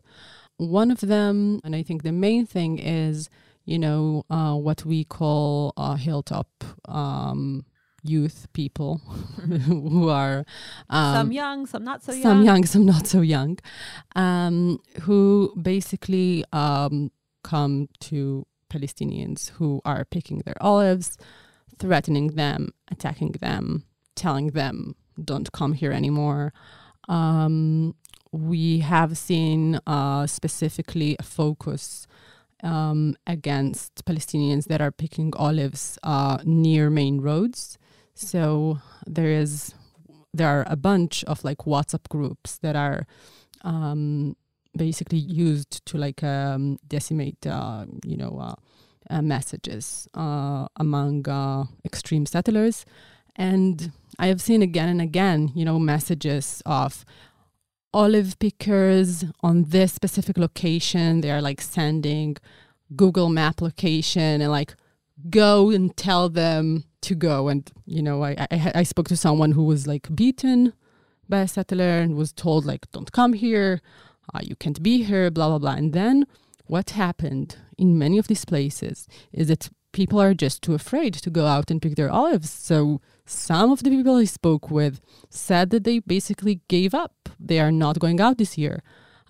One 0.56 0.90
of 0.90 1.00
them, 1.00 1.60
and 1.62 1.76
I 1.76 1.82
think 1.82 2.02
the 2.02 2.12
main 2.12 2.46
thing 2.46 2.78
is, 2.78 3.30
you 3.64 3.78
know, 3.78 4.24
uh, 4.28 4.54
what 4.54 4.84
we 4.84 5.04
call 5.04 5.72
a 5.76 5.96
hilltop 5.96 6.48
um, 6.86 7.64
youth 8.02 8.48
people 8.52 8.98
who 9.66 10.08
are 10.08 10.44
um, 10.90 11.14
some 11.14 11.32
young, 11.32 11.66
some 11.66 11.84
not 11.84 12.02
so 12.02 12.12
young, 12.12 12.22
some 12.22 12.42
young, 12.42 12.64
some 12.64 12.86
not 12.86 13.06
so 13.06 13.20
young, 13.20 13.58
um, 14.16 14.80
who 15.02 15.54
basically 15.60 16.44
um, 16.52 17.10
come 17.42 17.88
to 18.00 18.46
Palestinians 18.68 19.50
who 19.50 19.80
are 19.84 20.04
picking 20.04 20.38
their 20.44 20.56
olives, 20.60 21.16
threatening 21.78 22.28
them, 22.28 22.72
attacking 22.90 23.32
them, 23.40 23.84
telling 24.14 24.48
them, 24.48 24.94
"Don't 25.22 25.50
come 25.52 25.74
here 25.74 25.92
anymore." 25.92 26.52
Um, 27.08 27.94
we 28.32 28.78
have 28.78 29.18
seen 29.18 29.78
uh, 29.86 30.26
specifically 30.26 31.16
a 31.18 31.22
focus 31.22 32.06
um, 32.62 33.16
against 33.26 34.04
Palestinians 34.04 34.66
that 34.66 34.80
are 34.80 34.90
picking 34.92 35.32
olives 35.36 35.98
uh, 36.02 36.38
near 36.44 36.88
main 36.90 37.20
roads. 37.20 37.78
So 38.14 38.78
there 39.06 39.30
is 39.30 39.74
there 40.34 40.48
are 40.48 40.64
a 40.66 40.76
bunch 40.76 41.24
of 41.24 41.44
like 41.44 41.58
WhatsApp 41.58 42.08
groups 42.08 42.58
that 42.58 42.74
are 42.76 43.06
um, 43.62 44.34
basically 44.76 45.18
used 45.18 45.84
to 45.86 45.98
like 45.98 46.22
um, 46.22 46.78
decimate, 46.86 47.46
uh, 47.46 47.84
you 48.04 48.16
know, 48.16 48.38
uh, 48.40 48.54
uh, 49.10 49.22
messages 49.22 50.08
uh, 50.14 50.66
among 50.76 51.28
uh, 51.28 51.64
extreme 51.84 52.26
settlers. 52.26 52.84
And 53.36 53.92
I 54.18 54.26
have 54.26 54.40
seen 54.40 54.62
again 54.62 54.88
and 54.88 55.00
again, 55.00 55.52
you 55.54 55.64
know, 55.64 55.78
messages 55.78 56.62
of 56.64 57.04
olive 57.94 58.38
pickers 58.38 59.24
on 59.42 59.64
this 59.64 59.92
specific 59.92 60.38
location. 60.38 61.20
They 61.20 61.30
are 61.30 61.42
like 61.42 61.60
sending 61.60 62.36
Google 62.96 63.28
Map 63.28 63.60
location 63.60 64.40
and 64.40 64.50
like 64.50 64.74
go 65.28 65.70
and 65.70 65.94
tell 65.96 66.28
them 66.28 66.84
to 67.02 67.14
go. 67.14 67.48
And 67.48 67.70
you 67.86 68.02
know, 68.02 68.24
I, 68.24 68.46
I 68.50 68.72
I 68.76 68.82
spoke 68.82 69.08
to 69.08 69.16
someone 69.16 69.52
who 69.52 69.64
was 69.64 69.86
like 69.86 70.14
beaten 70.14 70.72
by 71.28 71.40
a 71.40 71.48
settler 71.48 71.98
and 71.98 72.16
was 72.16 72.32
told 72.32 72.64
like, 72.64 72.90
don't 72.92 73.12
come 73.12 73.32
here, 73.32 73.80
uh, 74.34 74.40
you 74.42 74.56
can't 74.56 74.82
be 74.82 75.02
here, 75.04 75.30
blah 75.30 75.48
blah 75.48 75.58
blah. 75.58 75.74
And 75.74 75.92
then 75.92 76.26
what 76.66 76.90
happened 76.90 77.56
in 77.76 77.98
many 77.98 78.18
of 78.18 78.28
these 78.28 78.44
places 78.44 79.06
is 79.32 79.48
that 79.48 79.70
people 79.92 80.20
are 80.20 80.34
just 80.34 80.62
too 80.62 80.74
afraid 80.74 81.14
to 81.14 81.30
go 81.30 81.46
out 81.46 81.70
and 81.70 81.80
pick 81.82 81.96
their 81.96 82.10
olives. 82.10 82.50
So 82.50 83.00
some 83.26 83.70
of 83.70 83.82
the 83.82 83.90
people 83.90 84.16
I 84.16 84.24
spoke 84.24 84.70
with 84.70 85.00
said 85.30 85.70
that 85.70 85.84
they 85.84 85.98
basically 86.00 86.60
gave 86.68 86.94
up. 86.94 87.28
They 87.38 87.60
are 87.60 87.72
not 87.72 87.98
going 87.98 88.20
out 88.20 88.38
this 88.38 88.56
year. 88.56 88.82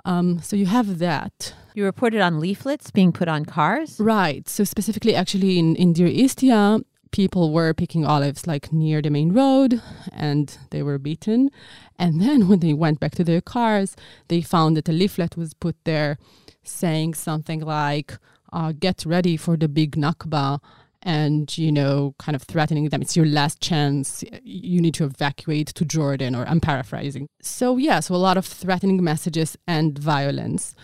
Um, 0.05 0.41
so 0.41 0.57
you 0.57 0.67
have 0.67 0.99
that. 0.99 1.55
You 1.75 1.85
reported 1.85 2.21
on 2.21 2.41
leaflets 2.41 2.91
being 2.91 3.13
put 3.13 3.29
on 3.29 3.45
cars? 3.45 3.99
Right. 4.01 4.49
So 4.49 4.65
specifically, 4.65 5.15
actually, 5.15 5.59
in, 5.59 5.77
in 5.77 5.93
Deir 5.93 6.09
Istia, 6.09 6.83
people 7.13 7.53
were 7.53 7.73
picking 7.73 8.05
olives 8.05 8.47
like 8.47 8.73
near 8.73 9.01
the 9.01 9.11
main 9.11 9.33
road 9.33 9.81
and 10.13 10.59
they 10.71 10.83
were 10.83 10.99
beaten. 10.99 11.51
And 11.99 12.21
then 12.21 12.49
when 12.49 12.61
they 12.61 12.73
went 12.73 12.99
back 12.99 13.15
to 13.17 13.25
their 13.25 13.41
cars, 13.41 13.95
they 14.29 14.41
found 14.41 14.77
that 14.77 14.89
a 14.89 14.93
leaflet 14.93 15.37
was 15.37 15.55
put 15.55 15.77
there 15.85 16.19
saying 16.65 17.15
something 17.15 17.61
like, 17.61 18.19
uh, 18.53 18.73
get 18.73 19.07
ready 19.07 19.37
for 19.37 19.57
the 19.57 19.69
big 19.69 19.97
Nakba 19.97 20.61
and 21.05 21.59
you 21.59 21.73
know 21.73 22.15
kind 22.21 22.37
of 22.37 22.43
threatening 22.43 22.89
them 22.89 23.03
it's 23.03 23.17
your 23.17 23.27
last 23.27 23.61
chance. 23.61 24.23
You 24.43 24.81
need 24.81 24.95
to 24.95 25.05
evacuate 25.05 25.69
to 25.69 25.85
jordan 25.85 26.35
or 26.35 26.47
i'm 26.47 26.61
paraphrasing. 26.61 27.29
So 27.41 27.77
yeah 27.77 28.01
so 28.01 28.15
a 28.15 28.17
lot 28.17 28.37
of 28.37 28.47
threatening 28.47 29.03
messages 29.03 29.57
and 29.67 29.99
violence. 29.99 30.75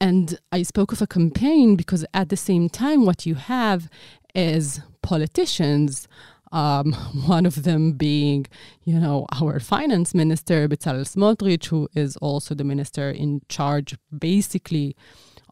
And 0.00 0.38
i 0.50 0.62
spoke 0.62 0.92
of 0.92 1.02
a 1.02 1.06
campaign 1.06 1.76
because 1.76 2.06
at 2.14 2.30
the 2.30 2.36
same 2.36 2.70
time 2.70 3.04
what 3.04 3.26
you 3.26 3.34
have 3.34 3.90
is 4.34 4.80
politicians 5.12 6.08
um, 6.52 6.92
one 7.26 7.46
of 7.46 7.62
them 7.64 7.92
being, 7.92 8.46
you 8.84 8.98
know, 8.98 9.26
our 9.40 9.60
finance 9.60 10.14
minister, 10.14 10.68
Bezalel 10.68 11.06
Smotrich, 11.06 11.66
who 11.66 11.88
is 11.94 12.16
also 12.18 12.54
the 12.54 12.64
minister 12.64 13.10
in 13.10 13.42
charge, 13.48 13.96
basically, 14.16 14.96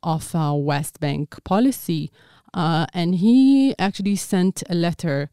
of 0.02 0.34
uh, 0.34 0.52
West 0.54 1.00
Bank 1.00 1.42
policy. 1.44 2.10
Uh, 2.52 2.86
and 2.94 3.16
he 3.16 3.74
actually 3.78 4.16
sent 4.16 4.62
a 4.70 4.74
letter 4.74 5.30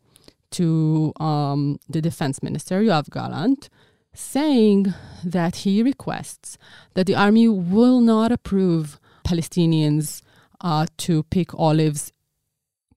to 0.51 1.13
um, 1.19 1.79
the 1.87 2.01
defense 2.01 2.41
minister, 2.41 2.81
Yoav 2.81 3.09
Gallant, 3.09 3.69
saying 4.13 4.93
that 5.23 5.57
he 5.57 5.81
requests 5.81 6.57
that 6.95 7.05
the 7.05 7.15
army 7.15 7.47
will 7.47 8.01
not 8.01 8.31
approve 8.31 8.99
Palestinians 9.25 10.21
uh, 10.59 10.85
to 10.97 11.23
pick 11.23 11.53
olives 11.53 12.11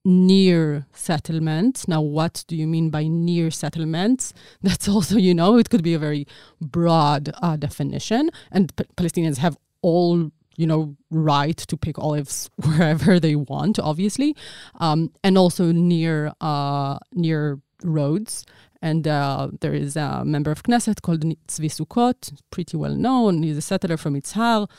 near 0.05 0.85
settlements. 0.93 1.87
Now, 1.87 2.01
what 2.01 2.45
do 2.47 2.55
you 2.55 2.67
mean 2.67 2.89
by 2.89 3.07
near 3.07 3.51
settlements? 3.51 4.33
That's 4.61 4.87
also, 4.87 5.17
you 5.17 5.33
know, 5.33 5.57
it 5.57 5.69
could 5.69 5.83
be 5.83 5.95
a 5.95 5.99
very 5.99 6.27
broad 6.61 7.31
uh, 7.41 7.57
definition. 7.57 8.29
And 8.51 8.73
P- 8.75 8.85
Palestinians 8.95 9.37
have 9.37 9.57
all 9.81 10.31
you 10.57 10.65
know, 10.65 10.95
right 11.11 11.57
to 11.57 11.75
pick 11.75 11.99
olives 11.99 12.49
wherever 12.63 13.19
they 13.19 13.35
want, 13.35 13.77
obviously, 13.77 14.35
um, 14.79 15.11
and 15.21 15.37
also 15.37 15.73
near 15.73 16.31
uh, 16.39 16.97
near 17.13 17.59
roads. 17.83 18.45
And 18.81 19.07
uh, 19.07 19.49
there 19.61 19.73
is 19.73 19.95
a 19.95 20.23
member 20.23 20.51
of 20.51 20.63
Knesset 20.63 21.01
called 21.01 21.21
Tzvi 21.21 21.69
Sukkot, 21.69 22.39
pretty 22.51 22.77
well 22.77 22.95
known. 22.95 23.43
He's 23.43 23.57
a 23.57 23.61
settler 23.61 23.97
from 23.97 24.15
Itzhar. 24.15 24.69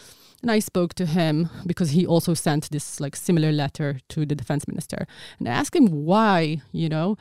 And 0.43 0.51
I 0.51 0.59
spoke 0.59 0.95
to 0.95 1.07
him 1.07 1.49
because 1.67 1.91
he 1.91 2.07
also 2.07 2.35
sent 2.35 2.71
this 2.71 3.01
like 3.01 3.17
similar 3.17 3.53
letter 3.53 4.01
to 4.11 4.27
the 4.27 4.35
defense 4.35 4.69
minister. 4.69 5.07
And 5.39 5.49
I 5.49 5.53
asked 5.53 5.75
him 5.75 6.05
why, 6.05 6.63
you 6.73 6.89
know. 6.89 7.17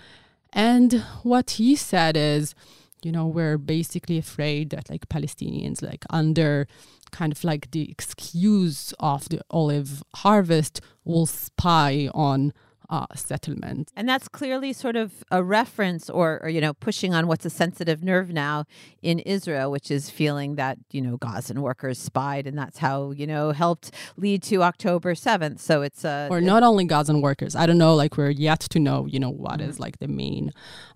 And 0.54 1.04
what 1.24 1.52
he 1.52 1.76
said 1.76 2.16
is, 2.16 2.56
you 3.04 3.12
know, 3.12 3.28
we're 3.28 3.58
basically 3.58 4.18
afraid 4.18 4.70
that 4.72 4.90
like 4.90 5.08
Palestinians, 5.10 5.82
like 5.82 6.06
under 6.10 6.68
kind 7.12 7.32
of 7.32 7.44
like 7.44 7.72
the 7.72 7.90
excuse 7.90 8.94
of 9.00 9.30
the 9.30 9.42
olive 9.50 10.04
harvest 10.16 10.82
will 11.04 11.26
spy 11.26 12.10
on 12.14 12.52
uh, 12.90 13.06
settlement. 13.16 13.92
And 13.96 14.08
that's 14.08 14.28
clearly 14.28 14.74
sort 14.74 14.96
of 14.96 15.24
a 15.32 15.44
reference 15.44 16.10
or, 16.10 16.40
or, 16.44 16.50
you 16.50 16.62
know, 16.62 16.74
pushing 16.74 17.14
on 17.14 17.28
what's 17.28 17.46
a 17.46 17.50
sensitive 17.50 18.04
nerve 18.04 18.32
now 18.32 18.66
in 19.02 19.20
Israel, 19.20 19.72
which 19.72 19.92
is 19.92 20.10
feeling 20.10 20.56
that, 20.56 20.78
you 20.92 21.02
know, 21.02 21.18
Gazan 21.18 21.62
workers 21.62 21.98
spied 21.98 22.48
and 22.48 22.58
that's 22.58 22.80
how, 22.80 23.12
you 23.12 23.28
know, 23.28 23.52
helped 23.52 23.92
lead 24.18 24.44
to 24.44 24.64
October 24.64 25.14
7th. 25.14 25.60
So 25.60 25.82
it's 25.82 26.04
a. 26.04 26.28
Or 26.30 26.42
not 26.42 26.64
only 26.64 26.86
Gazan 26.86 27.22
workers. 27.22 27.56
I 27.56 27.66
don't 27.66 27.78
know, 27.78 27.96
like 27.96 28.18
we're 28.18 28.30
yet 28.30 28.62
to 28.62 28.80
know, 28.80 29.06
you 29.06 29.20
know, 29.20 29.32
what 29.32 29.60
mm-hmm. 29.60 29.70
is 29.70 29.80
like 29.80 30.00
the 30.00 30.08
main 30.08 30.52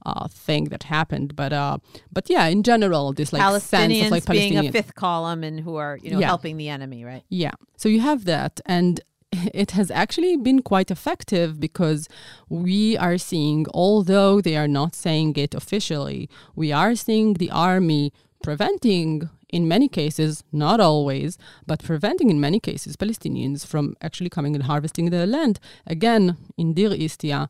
uh, 0.06 0.28
thing 0.28 0.66
that 0.66 0.84
happened. 0.84 1.36
But, 1.36 1.54
uh, 1.54 1.78
but 2.12 2.30
yeah, 2.30 2.46
in 2.48 2.64
general, 2.64 3.14
this 3.14 3.34
like 3.34 3.42
Palestinians 3.42 4.00
sense 4.00 4.06
of 4.06 4.12
like 4.12 4.26
being 4.26 4.58
a 4.58 4.72
fifth 4.72 4.96
column 4.96 5.44
and 5.44 5.60
who 5.60 5.76
are, 5.76 5.98
you 6.02 6.12
know, 6.12 6.20
yeah. 6.20 6.28
helping 6.28 6.58
the 6.58 6.70
enemy, 6.70 7.04
right? 7.04 7.24
Yeah. 7.30 7.52
So 7.78 7.90
you 7.90 8.02
have 8.02 8.26
that. 8.26 8.60
And 8.66 9.02
it 9.54 9.72
has 9.72 9.92
actually 9.92 10.38
been 10.38 10.62
quite 10.62 10.90
effective 10.92 11.60
because 11.60 12.08
we 12.48 12.98
are 12.98 13.18
seeing, 13.18 13.66
although 13.74 14.42
they 14.42 14.56
are 14.56 14.68
not 14.68 14.96
saying 14.96 15.36
it 15.36 15.54
officially, 15.54 16.30
we 16.56 16.72
are 16.72 16.96
seeing 16.96 17.34
the 17.36 17.52
army 17.52 18.12
preventing, 18.44 19.30
in 19.50 19.68
many 19.68 19.88
cases, 19.88 20.44
not 20.52 20.80
always, 20.80 21.38
but 21.68 21.84
preventing 21.84 22.30
in 22.30 22.40
many 22.40 22.60
cases 22.60 22.96
Palestinians 22.96 23.66
from 23.66 23.96
actually 24.02 24.30
coming 24.30 24.56
and 24.56 24.64
harvesting 24.64 25.10
their 25.10 25.28
land. 25.28 25.60
Again, 25.86 26.38
in 26.58 26.74
Deir 26.74 26.92
Istia, 26.92 27.50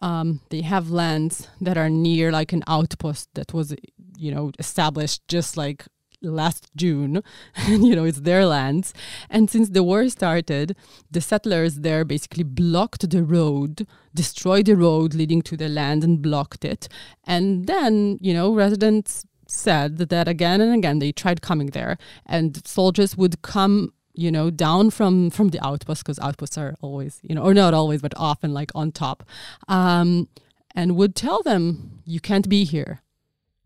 um, 0.00 0.40
they 0.50 0.62
have 0.62 0.90
lands 0.90 1.48
that 1.60 1.76
are 1.76 1.90
near 1.90 2.32
like 2.32 2.52
an 2.52 2.64
outpost 2.66 3.28
that 3.34 3.52
was, 3.52 3.74
you 4.16 4.32
know, 4.34 4.50
established 4.58 5.22
just 5.28 5.56
like 5.56 5.84
last 6.22 6.70
June, 6.76 7.22
you 7.68 7.96
know, 7.96 8.04
it's 8.04 8.20
their 8.20 8.46
lands. 8.46 8.94
And 9.28 9.50
since 9.50 9.70
the 9.70 9.82
war 9.82 10.08
started, 10.08 10.76
the 11.10 11.20
settlers 11.20 11.76
there 11.76 12.04
basically 12.04 12.44
blocked 12.44 13.10
the 13.10 13.24
road, 13.24 13.86
destroyed 14.14 14.66
the 14.66 14.76
road 14.76 15.14
leading 15.14 15.42
to 15.42 15.56
the 15.56 15.68
land 15.68 16.04
and 16.04 16.22
blocked 16.22 16.64
it. 16.64 16.88
And 17.24 17.66
then, 17.66 18.18
you 18.20 18.32
know, 18.32 18.54
residents 18.54 19.24
said 19.46 19.98
that 19.98 20.28
again 20.28 20.60
and 20.60 20.74
again 20.74 20.98
they 20.98 21.12
tried 21.12 21.42
coming 21.42 21.68
there, 21.68 21.98
and 22.26 22.66
soldiers 22.66 23.16
would 23.16 23.42
come 23.42 23.92
you 24.14 24.30
know 24.30 24.50
down 24.50 24.90
from 24.90 25.30
from 25.30 25.48
the 25.48 25.64
outposts 25.64 26.02
because 26.02 26.18
outposts 26.18 26.58
are 26.58 26.74
always 26.80 27.18
you 27.22 27.34
know 27.34 27.42
or 27.42 27.54
not 27.54 27.72
always 27.72 28.02
but 28.02 28.12
often 28.16 28.52
like 28.52 28.70
on 28.74 28.92
top 28.92 29.22
um 29.68 30.28
and 30.74 30.96
would 30.96 31.16
tell 31.16 31.42
them 31.42 32.02
you 32.04 32.20
can't 32.20 32.48
be 32.48 32.64
here 32.64 33.00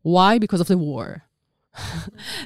why 0.03 0.39
because 0.39 0.61
of 0.61 0.69
the 0.69 0.79
war 0.79 1.26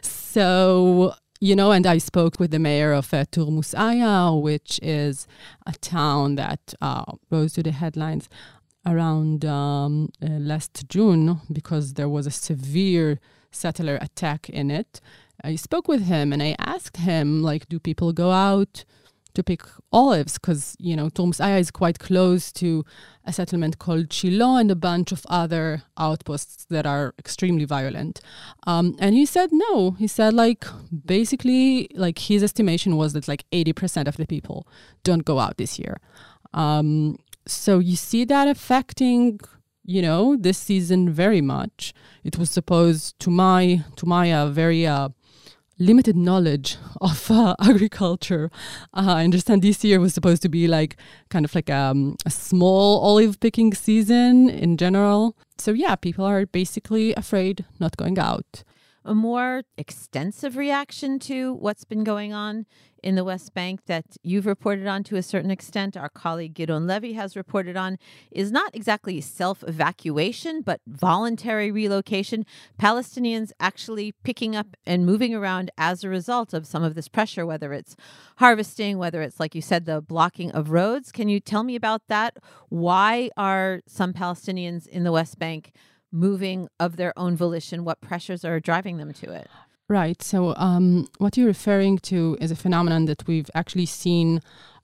so, 0.02 1.14
you 1.40 1.56
know, 1.56 1.72
and 1.72 1.86
I 1.86 1.98
spoke 1.98 2.38
with 2.38 2.50
the 2.50 2.58
mayor 2.58 2.92
of 2.92 3.12
uh, 3.12 3.24
Turmus 3.30 3.74
Aya, 3.74 4.34
which 4.34 4.78
is 4.82 5.26
a 5.66 5.72
town 5.72 6.36
that 6.36 6.74
uh, 6.80 7.04
rose 7.30 7.54
to 7.54 7.62
the 7.62 7.72
headlines 7.72 8.28
around 8.86 9.44
um, 9.44 10.10
uh, 10.22 10.28
last 10.28 10.88
June 10.88 11.40
because 11.52 11.94
there 11.94 12.08
was 12.08 12.26
a 12.26 12.30
severe 12.30 13.20
settler 13.50 13.98
attack 14.00 14.48
in 14.48 14.70
it. 14.70 15.00
I 15.42 15.56
spoke 15.56 15.88
with 15.88 16.02
him 16.02 16.32
and 16.32 16.42
I 16.42 16.54
asked 16.58 16.98
him, 16.98 17.42
like, 17.42 17.68
do 17.68 17.78
people 17.78 18.12
go 18.12 18.30
out 18.30 18.84
to 19.34 19.42
pick 19.42 19.62
olives 19.92 20.34
because 20.34 20.76
you 20.78 20.96
know 20.96 21.08
Turmus 21.08 21.40
Aya 21.40 21.58
is 21.58 21.70
quite 21.70 21.98
close 21.98 22.52
to 22.52 22.84
a 23.24 23.32
settlement 23.32 23.78
called 23.78 24.12
Shiloh 24.12 24.56
and 24.56 24.70
a 24.70 24.76
bunch 24.76 25.12
of 25.12 25.26
other 25.28 25.82
outposts 25.98 26.66
that 26.70 26.86
are 26.86 27.14
extremely 27.18 27.64
violent. 27.64 28.20
Um, 28.66 28.96
and 28.98 29.14
he 29.14 29.26
said 29.26 29.50
no. 29.52 29.92
He 29.92 30.06
said 30.06 30.34
like 30.34 30.64
basically 31.04 31.88
like 31.94 32.18
his 32.18 32.42
estimation 32.42 32.96
was 32.96 33.12
that 33.12 33.28
like 33.28 33.44
eighty 33.52 33.72
percent 33.72 34.08
of 34.08 34.16
the 34.16 34.26
people 34.26 34.66
don't 35.04 35.24
go 35.24 35.38
out 35.38 35.56
this 35.56 35.78
year. 35.78 36.00
Um, 36.52 37.18
so 37.46 37.78
you 37.78 37.96
see 37.96 38.24
that 38.24 38.48
affecting 38.48 39.40
you 39.84 40.02
know 40.02 40.36
this 40.36 40.58
season 40.58 41.10
very 41.10 41.40
much. 41.40 41.92
It 42.24 42.38
was 42.38 42.50
supposed 42.50 43.18
to 43.20 43.30
my 43.30 43.84
to 43.96 44.06
my 44.06 44.48
very 44.48 44.86
uh, 44.86 45.08
limited 45.80 46.16
knowledge 46.16 46.76
of 47.00 47.30
uh, 47.30 47.56
agriculture. 47.60 48.50
Uh, 48.94 49.14
I 49.16 49.24
understand 49.24 49.62
this 49.62 49.82
year 49.82 49.98
was 49.98 50.14
supposed 50.14 50.42
to 50.42 50.48
be 50.48 50.68
like 50.68 50.96
kind 51.30 51.44
of 51.44 51.54
like 51.54 51.70
um, 51.70 52.16
a 52.24 52.30
small 52.30 53.00
olive 53.00 53.40
picking 53.40 53.74
season 53.74 54.48
in 54.48 54.76
general. 54.76 55.36
So, 55.58 55.72
yeah, 55.72 55.96
people 55.96 56.24
are 56.24 56.46
basically 56.46 57.12
afraid 57.14 57.64
not 57.80 57.96
going 57.96 58.18
out. 58.18 58.62
A 59.02 59.14
more 59.14 59.62
extensive 59.78 60.58
reaction 60.58 61.18
to 61.20 61.54
what's 61.54 61.84
been 61.84 62.04
going 62.04 62.34
on 62.34 62.66
in 63.02 63.14
the 63.14 63.24
West 63.24 63.54
Bank 63.54 63.86
that 63.86 64.04
you've 64.22 64.44
reported 64.44 64.86
on 64.86 65.02
to 65.04 65.16
a 65.16 65.22
certain 65.22 65.50
extent, 65.50 65.96
our 65.96 66.10
colleague 66.10 66.52
Gideon 66.52 66.86
Levy 66.86 67.14
has 67.14 67.34
reported 67.34 67.78
on, 67.78 67.98
is 68.30 68.52
not 68.52 68.74
exactly 68.74 69.20
self 69.22 69.64
evacuation, 69.66 70.60
but 70.60 70.82
voluntary 70.86 71.70
relocation. 71.70 72.44
Palestinians 72.78 73.52
actually 73.58 74.12
picking 74.22 74.54
up 74.54 74.76
and 74.84 75.06
moving 75.06 75.34
around 75.34 75.70
as 75.78 76.04
a 76.04 76.10
result 76.10 76.52
of 76.52 76.66
some 76.66 76.82
of 76.82 76.94
this 76.94 77.08
pressure, 77.08 77.46
whether 77.46 77.72
it's 77.72 77.96
harvesting, 78.36 78.98
whether 78.98 79.22
it's, 79.22 79.40
like 79.40 79.54
you 79.54 79.62
said, 79.62 79.86
the 79.86 80.02
blocking 80.02 80.50
of 80.52 80.70
roads. 80.70 81.10
Can 81.10 81.30
you 81.30 81.40
tell 81.40 81.62
me 81.62 81.74
about 81.74 82.02
that? 82.08 82.36
Why 82.68 83.30
are 83.36 83.80
some 83.86 84.12
Palestinians 84.12 84.86
in 84.86 85.04
the 85.04 85.12
West 85.12 85.38
Bank? 85.38 85.72
Moving 86.12 86.68
of 86.78 86.96
their 86.96 87.12
own 87.16 87.36
volition 87.36 87.84
what 87.84 88.00
pressures 88.00 88.44
are 88.44 88.60
driving 88.60 88.96
them 88.96 89.12
to 89.12 89.32
it 89.32 89.48
Right. 89.90 90.22
So, 90.22 90.54
um, 90.54 91.08
what 91.18 91.36
you're 91.36 91.48
referring 91.48 91.98
to 92.10 92.38
is 92.40 92.52
a 92.52 92.54
phenomenon 92.54 93.06
that 93.06 93.26
we've 93.26 93.50
actually 93.56 93.86
seen 93.86 94.40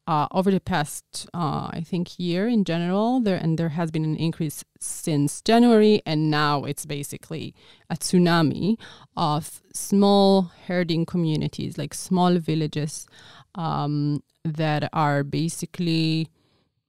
uh, 0.09 0.27
over 0.33 0.51
the 0.51 0.59
past, 0.59 1.29
uh, 1.33 1.71
I 1.73 1.85
think, 1.87 2.19
year 2.19 2.49
in 2.49 2.65
general. 2.65 3.21
There 3.21 3.37
and 3.37 3.57
there 3.57 3.69
has 3.69 3.93
been 3.93 4.05
an 4.05 4.17
increase 4.17 4.65
since 4.81 5.41
January, 5.43 6.03
and 6.05 6.29
now 6.29 6.65
it's 6.65 6.87
basically 6.87 7.55
a 7.89 7.95
tsunami 7.95 8.79
of 9.17 9.63
small 9.73 10.51
herding 10.67 11.07
communities, 11.07 11.79
like 11.79 11.95
small 11.95 12.39
villages, 12.39 13.07
um, 13.55 14.25
that 14.45 14.89
are 14.93 15.23
basically, 15.23 16.29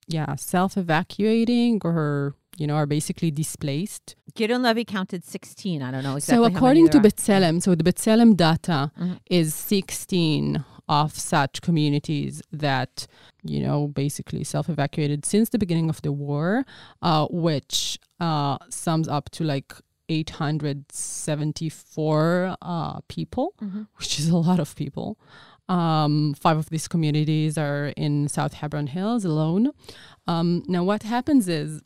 yeah, 0.07 0.35
self-evacuating 0.35 1.81
or 1.83 2.33
you 2.57 2.67
know, 2.67 2.75
are 2.75 2.85
basically 2.85 3.31
displaced. 3.31 4.15
Gideon 4.35 4.61
Levy 4.61 4.85
counted 4.85 5.23
16. 5.23 5.81
I 5.81 5.91
don't 5.91 6.03
know 6.03 6.15
exactly. 6.15 6.43
So 6.43 6.55
according 6.55 6.89
to 6.89 6.99
B'Tselem, 6.99 7.61
so 7.61 7.75
the 7.75 7.83
B'Tselem 7.83 8.35
data 8.35 8.91
mm-hmm. 8.99 9.13
is 9.29 9.53
16 9.55 10.63
of 10.89 11.13
such 11.13 11.61
communities 11.61 12.41
that, 12.51 13.07
you 13.43 13.61
know, 13.61 13.87
basically 13.87 14.43
self-evacuated 14.43 15.25
since 15.25 15.49
the 15.49 15.57
beginning 15.57 15.89
of 15.89 16.01
the 16.01 16.11
war, 16.11 16.65
uh, 17.01 17.27
which 17.29 17.97
uh, 18.19 18.57
sums 18.69 19.07
up 19.07 19.29
to 19.31 19.43
like 19.43 19.73
874 20.09 22.57
uh, 22.61 22.99
people, 23.07 23.53
mm-hmm. 23.61 23.83
which 23.97 24.19
is 24.19 24.29
a 24.29 24.37
lot 24.37 24.59
of 24.59 24.75
people. 24.75 25.17
Um, 25.69 26.33
five 26.33 26.57
of 26.57 26.69
these 26.69 26.87
communities 26.87 27.57
are 27.57 27.87
in 27.97 28.29
South 28.29 28.53
Hebron 28.53 28.87
Hills 28.87 29.25
alone. 29.25 29.71
Um, 30.25 30.63
now, 30.67 30.83
what 30.83 31.03
happens 31.03 31.49
is 31.49 31.81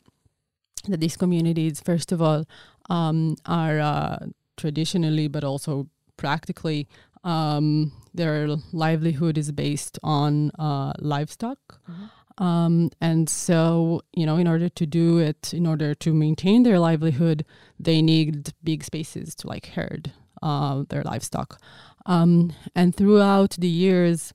that 0.88 1.00
these 1.00 1.16
communities, 1.16 1.80
first 1.80 2.12
of 2.12 2.20
all, 2.20 2.44
um, 2.90 3.36
are 3.46 3.78
uh, 3.80 4.26
traditionally 4.56 5.28
but 5.28 5.44
also 5.44 5.88
practically 6.16 6.88
um, 7.24 7.92
their 8.14 8.48
livelihood 8.72 9.38
is 9.38 9.52
based 9.52 9.98
on 10.02 10.50
uh, 10.58 10.92
livestock. 10.98 11.58
Mm-hmm. 11.88 12.44
Um, 12.44 12.90
and 13.00 13.28
so, 13.28 14.00
you 14.14 14.26
know, 14.26 14.36
in 14.36 14.48
order 14.48 14.68
to 14.68 14.86
do 14.86 15.18
it, 15.18 15.52
in 15.52 15.66
order 15.66 15.94
to 15.94 16.12
maintain 16.12 16.62
their 16.62 16.78
livelihood, 16.78 17.44
they 17.78 18.02
need 18.02 18.52
big 18.64 18.82
spaces 18.82 19.34
to 19.36 19.46
like 19.46 19.66
herd 19.66 20.12
uh, 20.42 20.84
their 20.88 21.02
livestock. 21.02 21.60
Um, 22.06 22.52
and 22.74 22.94
throughout 22.96 23.56
the 23.58 23.68
years, 23.68 24.32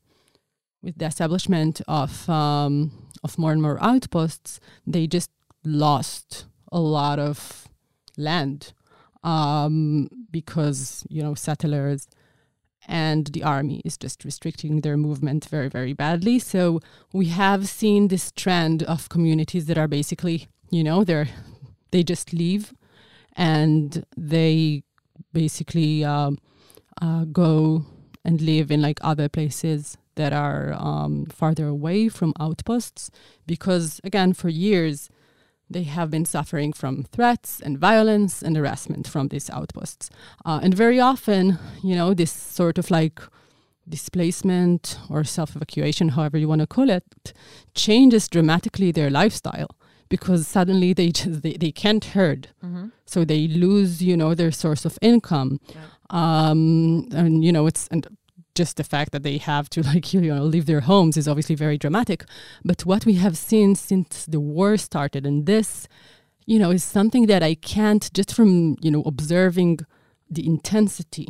with 0.81 0.97
the 0.99 1.05
establishment 1.05 1.81
of 1.87 2.29
um, 2.29 2.91
of 3.23 3.37
more 3.37 3.51
and 3.51 3.61
more 3.61 3.77
outposts, 3.81 4.59
they 4.85 5.07
just 5.07 5.31
lost 5.67 6.45
a 6.71 6.79
lot 6.79 7.19
of 7.19 7.67
land 8.17 8.73
um, 9.23 10.09
because 10.31 11.05
you 11.09 11.21
know 11.21 11.35
settlers 11.35 12.07
and 12.87 13.27
the 13.27 13.43
army 13.43 13.81
is 13.83 13.97
just 13.97 14.23
restricting 14.23 14.81
their 14.81 14.97
movement 14.97 15.45
very 15.45 15.69
very 15.69 15.93
badly. 15.93 16.39
So 16.39 16.79
we 17.13 17.27
have 17.27 17.67
seen 17.67 18.07
this 18.07 18.31
trend 18.31 18.83
of 18.83 19.09
communities 19.09 19.65
that 19.65 19.77
are 19.77 19.87
basically 19.87 20.47
you 20.69 20.83
know 20.83 21.03
they're 21.03 21.29
they 21.91 22.03
just 22.03 22.33
leave 22.33 22.73
and 23.35 24.05
they 24.17 24.83
basically 25.31 26.03
um, 26.03 26.37
uh, 27.01 27.25
go 27.25 27.85
and 28.25 28.41
live 28.41 28.71
in 28.71 28.81
like 28.81 28.99
other 29.01 29.29
places 29.29 29.97
that 30.15 30.33
are 30.33 30.73
um, 30.73 31.25
farther 31.27 31.67
away 31.67 32.09
from 32.09 32.33
outposts 32.39 33.11
because 33.45 34.01
again 34.03 34.33
for 34.33 34.49
years 34.49 35.09
they 35.69 35.83
have 35.83 36.09
been 36.09 36.25
suffering 36.25 36.73
from 36.73 37.03
threats 37.03 37.59
and 37.59 37.77
violence 37.77 38.41
and 38.41 38.55
harassment 38.55 39.07
from 39.07 39.27
these 39.27 39.49
outposts. 39.49 40.09
Uh, 40.45 40.59
and 40.63 40.73
very 40.73 40.99
often, 40.99 41.59
you 41.83 41.95
know, 41.95 42.13
this 42.13 42.31
sort 42.31 42.77
of 42.77 42.89
like 42.89 43.19
displacement 43.87 44.97
or 45.09 45.23
self 45.23 45.55
evacuation, 45.55 46.09
however 46.09 46.37
you 46.37 46.47
want 46.47 46.61
to 46.61 46.67
call 46.67 46.89
it, 46.89 47.33
changes 47.73 48.27
dramatically 48.27 48.91
their 48.91 49.09
lifestyle 49.09 49.69
because 50.09 50.47
suddenly 50.47 50.93
they 50.93 51.11
just 51.11 51.41
they, 51.41 51.53
they 51.53 51.71
can't 51.71 52.05
herd 52.05 52.49
mm-hmm. 52.63 52.87
so 53.05 53.25
they 53.25 53.47
lose 53.47 54.01
you 54.01 54.15
know 54.15 54.33
their 54.33 54.51
source 54.51 54.85
of 54.85 54.97
income 55.01 55.59
um, 56.09 57.07
and 57.11 57.43
you 57.43 57.51
know 57.51 57.67
it's 57.67 57.87
and 57.89 58.07
just 58.61 58.75
the 58.77 58.83
fact 58.95 59.11
that 59.13 59.23
they 59.23 59.37
have 59.37 59.69
to 59.69 59.79
like 59.91 60.13
you 60.13 60.21
know 60.21 60.43
leave 60.53 60.65
their 60.65 60.83
homes 60.91 61.15
is 61.17 61.27
obviously 61.27 61.55
very 61.55 61.77
dramatic. 61.77 62.19
But 62.69 62.79
what 62.89 63.05
we 63.05 63.15
have 63.25 63.37
seen 63.37 63.75
since 63.75 64.25
the 64.25 64.41
war 64.53 64.71
started 64.77 65.25
and 65.25 65.45
this 65.45 65.87
you 66.47 66.57
know 66.57 66.71
is 66.71 66.83
something 66.83 67.27
that 67.27 67.43
i 67.43 67.53
can't 67.53 68.05
just 68.13 68.33
from 68.33 68.77
you 68.81 68.89
know 68.89 69.03
observing 69.05 69.73
the 70.37 70.45
intensity 70.53 71.29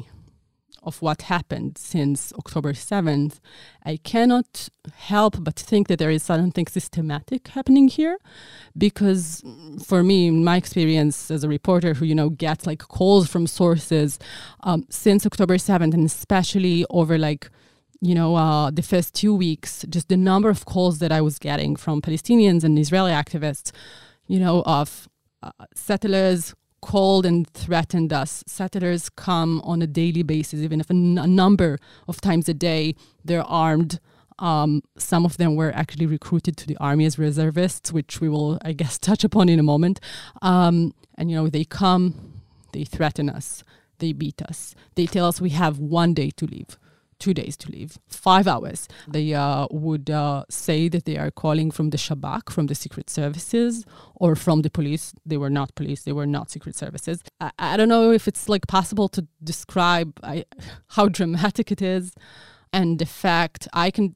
of 0.87 1.01
what 1.01 1.23
happened 1.23 1.77
since 1.77 2.31
October 2.39 2.71
7th, 2.71 3.39
I 3.85 3.97
cannot 3.97 4.69
help 4.95 5.43
but 5.43 5.55
think 5.55 5.89
that 5.89 5.99
there 5.99 6.09
is 6.09 6.23
something 6.23 6.65
systematic 6.65 7.49
happening 7.49 7.89
here. 7.89 8.17
Because 8.77 9.43
for 9.83 10.01
me, 10.01 10.27
in 10.27 10.43
my 10.45 10.55
experience 10.55 11.29
as 11.29 11.43
a 11.43 11.49
reporter 11.49 11.93
who, 11.93 12.05
you 12.05 12.15
know, 12.15 12.29
gets 12.29 12.65
like 12.65 12.79
calls 12.79 13.27
from 13.27 13.47
sources 13.47 14.17
um, 14.63 14.85
since 14.89 15.25
October 15.25 15.57
7th, 15.57 15.93
and 15.93 16.05
especially 16.05 16.85
over 16.89 17.17
like, 17.17 17.51
you 17.99 18.15
know, 18.15 18.35
uh, 18.35 18.71
the 18.71 18.81
first 18.81 19.13
two 19.13 19.35
weeks, 19.35 19.85
just 19.89 20.07
the 20.07 20.17
number 20.17 20.49
of 20.49 20.65
calls 20.65 20.99
that 20.99 21.11
I 21.11 21.19
was 21.19 21.37
getting 21.37 21.75
from 21.75 22.01
Palestinians 22.01 22.63
and 22.63 22.79
Israeli 22.79 23.11
activists, 23.11 23.71
you 24.27 24.39
know, 24.39 24.63
of 24.65 25.09
uh, 25.43 25.51
settlers 25.75 26.55
called 26.81 27.25
and 27.25 27.47
threatened 27.49 28.13
us. 28.13 28.43
Settlers 28.47 29.09
come 29.09 29.61
on 29.61 29.81
a 29.81 29.87
daily 29.87 30.23
basis, 30.23 30.61
even 30.61 30.79
if 30.79 30.89
a, 30.89 30.93
n- 30.93 31.17
a 31.17 31.27
number 31.27 31.77
of 32.07 32.21
times 32.21 32.47
a 32.47 32.53
day. 32.53 32.95
They're 33.23 33.43
armed. 33.43 33.99
Um, 34.39 34.83
some 34.97 35.25
of 35.25 35.37
them 35.37 35.55
were 35.55 35.71
actually 35.73 36.05
recruited 36.05 36.57
to 36.57 36.67
the 36.67 36.77
army 36.77 37.05
as 37.05 37.17
reservists, 37.17 37.91
which 37.91 38.21
we 38.21 38.29
will, 38.29 38.59
I 38.63 38.73
guess, 38.73 38.97
touch 39.09 39.23
upon 39.23 39.49
in 39.49 39.59
a 39.59 39.63
moment. 39.63 39.99
Um, 40.41 40.93
and, 41.15 41.31
you 41.31 41.37
know, 41.37 41.47
they 41.47 41.63
come, 41.63 42.41
they 42.73 42.83
threaten 42.83 43.29
us, 43.29 43.63
they 43.97 44.13
beat 44.13 44.41
us, 44.43 44.75
they 44.95 45.07
tell 45.07 45.25
us 45.25 45.41
we 45.41 45.49
have 45.49 45.79
one 45.79 46.13
day 46.13 46.29
to 46.31 46.45
leave 46.45 46.77
two 47.19 47.33
days 47.33 47.57
to 47.57 47.71
leave, 47.71 47.97
five 48.07 48.47
hours. 48.47 48.87
They 49.07 49.33
uh, 49.33 49.67
would 49.71 50.09
uh, 50.09 50.43
say 50.49 50.89
that 50.89 51.05
they 51.05 51.17
are 51.17 51.31
calling 51.31 51.71
from 51.71 51.89
the 51.89 51.97
Shabak, 51.97 52.49
from 52.49 52.67
the 52.67 52.75
secret 52.75 53.09
services, 53.09 53.85
or 54.15 54.35
from 54.35 54.61
the 54.61 54.69
police. 54.69 55.13
They 55.25 55.37
were 55.37 55.49
not 55.49 55.75
police, 55.75 56.03
they 56.03 56.13
were 56.13 56.27
not 56.27 56.51
secret 56.51 56.75
services. 56.75 57.23
I, 57.39 57.51
I 57.57 57.77
don't 57.77 57.89
know 57.89 58.11
if 58.11 58.27
it's 58.27 58.47
like 58.47 58.67
possible 58.67 59.07
to 59.09 59.27
describe 59.43 60.19
I, 60.23 60.45
how 60.89 61.07
dramatic 61.07 61.71
it 61.71 61.81
is. 61.81 62.13
And 62.73 62.99
the 62.99 63.05
fact 63.05 63.67
I 63.73 63.91
can 63.91 64.15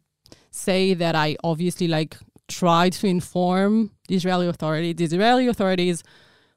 say 0.52 0.94
that 0.94 1.16
I 1.16 1.38
obviously 1.44 1.88
like 1.88 2.18
tried 2.48 2.94
to 2.94 3.08
inform 3.08 3.92
the 4.08 4.16
Israeli 4.16 4.48
authorities. 4.48 4.96
The 4.98 5.06
Israeli 5.06 5.48
authorities 5.48 6.04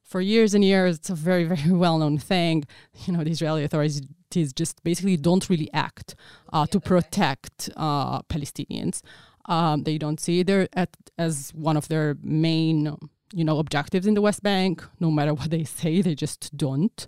for 0.02 0.20
years 0.20 0.54
and 0.54 0.64
years, 0.64 0.96
it's 0.96 1.10
a 1.10 1.14
very, 1.14 1.44
very 1.54 1.72
well 1.72 1.98
known 1.98 2.18
thing. 2.18 2.64
You 3.06 3.14
know, 3.14 3.24
the 3.24 3.30
Israeli 3.30 3.64
authorities 3.64 4.02
just 4.34 4.82
basically 4.84 5.16
don't 5.16 5.48
really 5.48 5.70
act 5.72 6.14
uh, 6.52 6.66
to 6.66 6.80
protect 6.80 7.70
uh, 7.76 8.22
Palestinians. 8.22 9.02
Um, 9.46 9.82
they 9.82 9.98
don't 9.98 10.20
see 10.20 10.40
it 10.40 10.50
at, 10.72 10.96
as 11.18 11.52
one 11.54 11.76
of 11.76 11.88
their 11.88 12.16
main 12.22 12.96
you 13.32 13.44
know 13.44 13.58
objectives 13.58 14.06
in 14.06 14.14
the 14.14 14.22
West 14.22 14.42
Bank. 14.42 14.84
No 15.00 15.10
matter 15.10 15.34
what 15.34 15.50
they 15.50 15.64
say, 15.64 16.02
they 16.02 16.14
just 16.14 16.56
don't. 16.56 17.06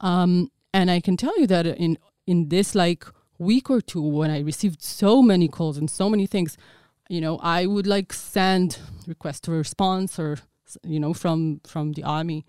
Um, 0.00 0.50
and 0.72 0.90
I 0.90 1.00
can 1.00 1.16
tell 1.16 1.38
you 1.38 1.46
that 1.48 1.66
in 1.66 1.98
in 2.26 2.48
this 2.48 2.74
like 2.74 3.04
week 3.38 3.70
or 3.70 3.80
two, 3.80 4.02
when 4.02 4.30
I 4.30 4.40
received 4.40 4.82
so 4.82 5.22
many 5.22 5.48
calls 5.48 5.76
and 5.76 5.90
so 5.90 6.08
many 6.08 6.26
things, 6.26 6.56
you 7.08 7.20
know, 7.20 7.38
I 7.38 7.66
would 7.66 7.86
like 7.86 8.12
send 8.12 8.78
request 9.06 9.46
for 9.46 9.52
response 9.52 10.18
or 10.18 10.38
you 10.82 10.98
know 10.98 11.12
from 11.12 11.60
from 11.66 11.92
the 11.92 12.02
army 12.02 12.44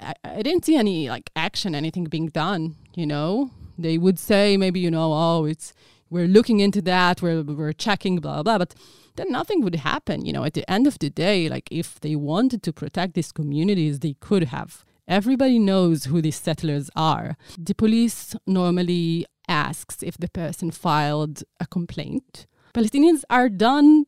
I, 0.00 0.14
I 0.24 0.42
didn't 0.42 0.64
see 0.64 0.76
any 0.76 1.08
like 1.08 1.30
action 1.36 1.74
anything 1.74 2.04
being 2.04 2.28
done 2.28 2.76
you 2.94 3.06
know? 3.06 3.50
They 3.78 3.96
would 3.96 4.18
say 4.18 4.56
maybe 4.56 4.80
you 4.80 4.90
know 4.90 5.12
oh 5.12 5.44
it's 5.44 5.72
we're 6.10 6.26
looking 6.26 6.60
into 6.60 6.82
that 6.82 7.22
we're 7.22 7.42
we're 7.42 7.72
checking 7.72 8.16
blah 8.16 8.34
blah, 8.34 8.42
blah 8.42 8.58
but 8.58 8.74
then 9.16 9.30
nothing 9.30 9.62
would 9.62 9.76
happen 9.76 10.24
you 10.24 10.32
know? 10.32 10.44
At 10.44 10.54
the 10.54 10.68
end 10.70 10.86
of 10.86 10.98
the 10.98 11.10
day 11.10 11.48
like 11.48 11.68
if 11.70 12.00
they 12.00 12.16
wanted 12.16 12.62
to 12.64 12.72
protect 12.72 13.14
these 13.14 13.32
communities 13.32 14.00
they 14.00 14.14
could 14.20 14.44
have. 14.44 14.84
Everybody 15.06 15.58
knows 15.58 16.04
who 16.04 16.20
these 16.20 16.36
settlers 16.36 16.90
are. 16.94 17.38
The 17.56 17.74
police 17.74 18.36
normally 18.46 19.24
asks 19.48 20.02
if 20.02 20.18
the 20.18 20.28
person 20.28 20.70
filed 20.70 21.44
a 21.58 21.66
complaint. 21.66 22.46
Palestinians 22.74 23.22
are 23.30 23.48
done 23.48 24.04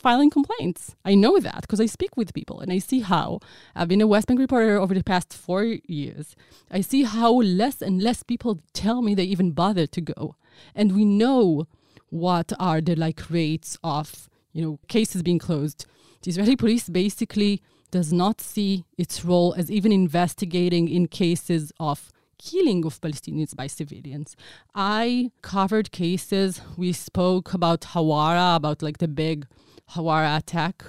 filing 0.00 0.30
complaints. 0.30 0.96
I 1.04 1.14
know 1.14 1.38
that 1.38 1.62
because 1.62 1.80
I 1.80 1.86
speak 1.86 2.16
with 2.16 2.34
people 2.34 2.60
and 2.60 2.72
I 2.72 2.78
see 2.78 3.00
how 3.00 3.40
I've 3.76 3.88
been 3.88 4.00
a 4.00 4.06
West 4.06 4.26
Bank 4.26 4.40
reporter 4.40 4.78
over 4.78 4.94
the 4.94 5.04
past 5.04 5.34
four 5.34 5.64
years. 5.64 6.34
I 6.70 6.80
see 6.80 7.02
how 7.04 7.32
less 7.34 7.82
and 7.82 8.02
less 8.02 8.22
people 8.22 8.60
tell 8.72 9.02
me 9.02 9.14
they 9.14 9.24
even 9.24 9.52
bother 9.52 9.86
to 9.86 10.00
go. 10.00 10.36
And 10.74 10.94
we 10.96 11.04
know 11.04 11.66
what 12.08 12.52
are 12.58 12.80
the 12.80 12.96
like 12.96 13.30
rates 13.30 13.78
of, 13.84 14.28
you 14.52 14.62
know, 14.62 14.78
cases 14.88 15.22
being 15.22 15.38
closed. 15.38 15.86
The 16.22 16.30
Israeli 16.30 16.56
police 16.56 16.88
basically 16.88 17.62
does 17.90 18.12
not 18.12 18.40
see 18.40 18.84
its 18.96 19.24
role 19.24 19.54
as 19.56 19.70
even 19.70 19.92
investigating 19.92 20.88
in 20.88 21.08
cases 21.08 21.72
of 21.78 22.10
killing 22.38 22.84
of 22.86 23.00
Palestinians 23.00 23.54
by 23.54 23.66
civilians. 23.66 24.36
I 24.74 25.30
covered 25.42 25.90
cases. 25.90 26.60
We 26.76 26.92
spoke 26.92 27.52
about 27.52 27.82
Hawara, 27.82 28.56
about 28.56 28.82
like 28.82 28.98
the 28.98 29.08
big 29.08 29.46
Hawara 29.92 30.38
attack 30.38 30.84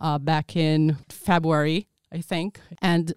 uh, 0.00 0.18
back 0.18 0.56
in 0.56 0.96
February, 1.08 1.88
I 2.12 2.20
think. 2.20 2.60
And 2.80 3.14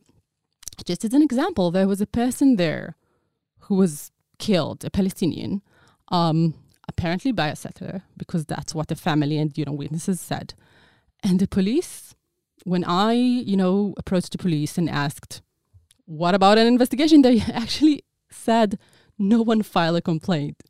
just 0.85 1.05
as 1.05 1.13
an 1.13 1.21
example, 1.21 1.71
there 1.71 1.87
was 1.87 2.01
a 2.01 2.07
person 2.07 2.55
there 2.55 2.95
who 3.61 3.75
was 3.75 4.11
killed, 4.37 4.83
a 4.83 4.89
Palestinian, 4.89 5.61
um, 6.09 6.55
apparently 6.87 7.31
by 7.31 7.49
a 7.49 7.55
settler, 7.55 8.03
because 8.17 8.45
that's 8.45 8.73
what 8.73 8.87
the 8.87 8.95
family 8.95 9.37
and 9.37 9.57
you 9.57 9.65
know 9.65 9.73
witnesses 9.73 10.19
said. 10.19 10.53
And 11.21 11.39
the 11.39 11.47
police, 11.47 12.15
when 12.63 12.83
I 12.83 13.13
you 13.13 13.57
know 13.57 13.93
approached 13.97 14.31
the 14.31 14.37
police 14.37 14.77
and 14.77 14.89
asked, 14.89 15.41
"What 16.05 16.33
about 16.33 16.57
an 16.57 16.67
investigation?" 16.67 17.21
They 17.27 17.41
actually 17.41 18.03
said, 18.31 18.79
"No 19.17 19.41
one 19.41 19.61
filed 19.61 19.97
a 19.97 20.01
complaint." 20.01 20.63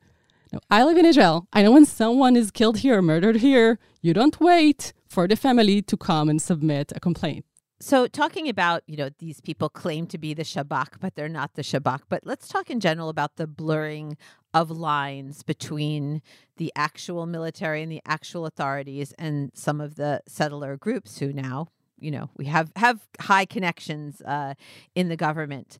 Now, 0.51 0.59
I 0.71 0.83
live 0.83 0.97
in 0.97 1.05
Israel. 1.05 1.47
I 1.53 1.61
know 1.61 1.71
when 1.71 1.85
someone 1.85 2.35
is 2.35 2.49
killed 2.49 2.79
here, 2.79 3.01
murdered 3.01 3.37
here, 3.37 3.77
you 4.01 4.13
don't 4.13 4.39
wait 4.39 4.93
for 5.07 5.27
the 5.27 5.35
family 5.35 5.81
to 5.83 5.95
come 5.95 6.27
and 6.29 6.41
submit 6.41 6.91
a 6.95 6.99
complaint. 6.99 7.45
So, 7.81 8.07
talking 8.07 8.49
about, 8.49 8.83
you 8.87 8.97
know, 8.97 9.09
these 9.19 9.39
people 9.39 9.69
claim 9.69 10.05
to 10.07 10.17
be 10.17 10.33
the 10.33 10.43
Shabak, 10.43 10.99
but 10.99 11.15
they're 11.15 11.29
not 11.29 11.53
the 11.53 11.61
Shabak. 11.61 12.01
But 12.09 12.25
let's 12.25 12.47
talk 12.47 12.69
in 12.69 12.81
general 12.81 13.07
about 13.07 13.37
the 13.37 13.47
blurring 13.47 14.17
of 14.53 14.69
lines 14.69 15.43
between 15.43 16.21
the 16.57 16.73
actual 16.75 17.25
military 17.25 17.81
and 17.81 17.91
the 17.91 18.01
actual 18.05 18.45
authorities 18.45 19.13
and 19.17 19.51
some 19.53 19.79
of 19.79 19.95
the 19.95 20.21
settler 20.27 20.75
groups 20.75 21.19
who 21.19 21.31
now, 21.31 21.67
you 21.99 22.11
know, 22.11 22.31
we 22.35 22.45
have 22.45 22.71
have 22.75 23.07
high 23.21 23.45
connections 23.45 24.21
uh, 24.23 24.55
in 24.93 25.07
the 25.07 25.15
government 25.15 25.77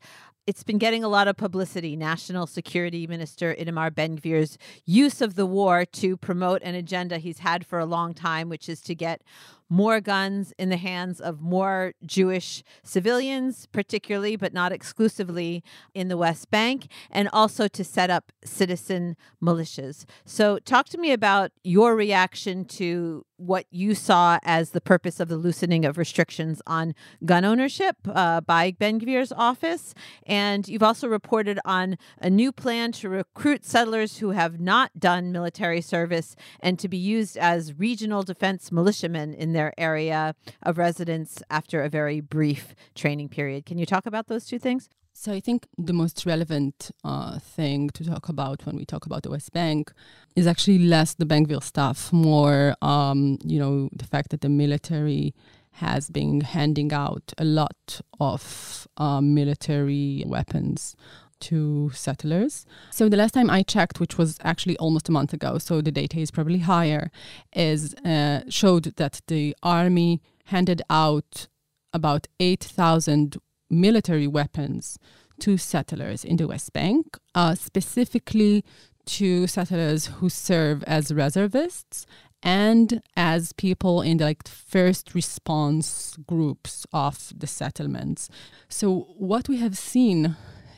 it's 0.49 0.63
been 0.63 0.79
getting 0.79 1.03
a 1.03 1.07
lot 1.07 1.27
of 1.27 1.37
publicity. 1.37 1.95
National 1.95 2.47
Security 2.47 3.05
Minister 3.05 3.53
Itamar 3.53 3.93
Ben 3.93 4.17
Gvir's 4.17 4.57
use 4.83 5.21
of 5.21 5.35
the 5.35 5.45
war 5.45 5.85
to 5.85 6.17
promote 6.17 6.63
an 6.63 6.73
agenda 6.73 7.19
he's 7.19 7.37
had 7.37 7.63
for 7.63 7.77
a 7.77 7.85
long 7.85 8.15
time, 8.15 8.49
which 8.49 8.67
is 8.67 8.81
to 8.81 8.95
get 8.95 9.21
more 9.69 10.01
guns 10.01 10.51
in 10.57 10.69
the 10.69 10.77
hands 10.77 11.21
of 11.21 11.39
more 11.39 11.93
Jewish 12.03 12.63
civilians, 12.81 13.67
particularly, 13.67 14.35
but 14.37 14.51
not 14.51 14.71
exclusively, 14.71 15.63
in 15.93 16.07
the 16.07 16.17
West 16.17 16.49
Bank, 16.49 16.87
and 17.11 17.29
also 17.31 17.67
to 17.67 17.83
set 17.83 18.09
up 18.09 18.31
citizen 18.43 19.15
militias. 19.39 20.05
So, 20.25 20.57
talk 20.57 20.89
to 20.89 20.97
me 20.97 21.11
about 21.11 21.51
your 21.63 21.95
reaction 21.95 22.65
to 22.65 23.23
what 23.39 23.65
you 23.71 23.95
saw 23.95 24.37
as 24.43 24.71
the 24.71 24.81
purpose 24.81 25.19
of 25.19 25.29
the 25.29 25.37
loosening 25.37 25.85
of 25.85 25.97
restrictions 25.97 26.61
on 26.67 26.93
gun 27.25 27.45
ownership 27.45 27.95
uh, 28.07 28.41
by 28.41 28.71
Ben 28.71 28.99
Gvir's 28.99 29.31
office. 29.31 29.93
And 30.25 30.67
you've 30.67 30.83
also 30.83 31.07
reported 31.07 31.59
on 31.63 31.97
a 32.19 32.29
new 32.29 32.51
plan 32.51 32.91
to 32.93 33.09
recruit 33.09 33.65
settlers 33.65 34.17
who 34.17 34.31
have 34.31 34.59
not 34.59 34.91
done 34.99 35.31
military 35.31 35.81
service 35.81 36.35
and 36.59 36.77
to 36.79 36.87
be 36.87 36.97
used 36.97 37.37
as 37.37 37.73
regional 37.77 38.23
defense 38.23 38.71
militiamen 38.71 39.33
in 39.33 39.53
their 39.53 39.73
area 39.77 40.35
of 40.61 40.77
residence 40.77 41.41
after 41.49 41.81
a 41.81 41.89
very 41.89 42.19
brief 42.19 42.75
training 42.93 43.29
period. 43.29 43.65
Can 43.65 43.77
you 43.77 43.85
talk 43.85 44.05
about 44.05 44.27
those 44.27 44.45
two 44.45 44.59
things? 44.59 44.89
So 45.21 45.33
I 45.33 45.41
think 45.41 45.67
the 45.77 45.91
most 45.91 46.25
relevant 46.25 46.91
uh, 47.03 47.39
thing 47.39 47.89
to 47.89 48.05
talk 48.05 48.29
about 48.29 48.65
when 48.65 48.77
we 48.77 48.85
talk 48.85 49.05
about 49.05 49.23
the 49.23 49.29
West 49.29 49.51
Bank 49.51 49.91
is 50.37 50.47
actually 50.47 50.79
less 50.79 51.13
the 51.13 51.25
Gvir 51.25 51.61
stuff, 51.61 52.13
more 52.13 52.73
um, 52.81 53.37
you 53.43 53.59
know 53.59 53.89
the 53.91 54.05
fact 54.05 54.29
that 54.29 54.39
the 54.39 54.47
military 54.47 55.35
has 55.71 56.09
been 56.09 56.39
handing 56.39 56.93
out 56.93 57.33
a 57.37 57.43
lot 57.43 57.99
of 58.21 58.87
uh, 58.95 59.19
military 59.19 60.23
weapons 60.25 60.95
to 61.41 61.91
settlers. 61.93 62.65
So 62.89 63.09
the 63.09 63.17
last 63.17 63.33
time 63.33 63.49
I 63.49 63.63
checked, 63.63 63.99
which 63.99 64.17
was 64.17 64.37
actually 64.45 64.77
almost 64.77 65.09
a 65.09 65.11
month 65.11 65.33
ago, 65.33 65.57
so 65.57 65.81
the 65.81 65.91
data 65.91 66.17
is 66.19 66.31
probably 66.31 66.59
higher, 66.59 67.11
is 67.53 67.93
uh, 68.05 68.43
showed 68.47 68.95
that 68.95 69.19
the 69.27 69.53
army 69.63 70.21
handed 70.45 70.81
out 70.89 71.49
about 71.91 72.27
eight 72.39 72.63
thousand 72.63 73.35
military 73.69 74.27
weapons 74.27 74.97
to 75.39 75.57
settlers 75.57 76.25
in 76.25 76.37
the 76.37 76.47
West 76.47 76.73
Bank, 76.73 77.17
uh, 77.33 77.55
specifically 77.55 78.63
to 79.05 79.47
settlers 79.47 80.07
who 80.07 80.29
serve 80.29 80.83
as 80.83 81.11
reservists 81.11 82.05
and 82.41 83.01
as 83.17 83.53
people 83.53 84.01
in 84.01 84.17
the 84.17 84.25
like 84.25 84.47
first 84.47 85.13
response 85.13 86.17
groups 86.27 86.85
of 86.93 87.33
the 87.37 87.47
settlements. 87.47 88.29
So 88.69 89.07
what 89.17 89.49
we 89.49 89.57
have 89.57 89.77
seen 89.77 90.35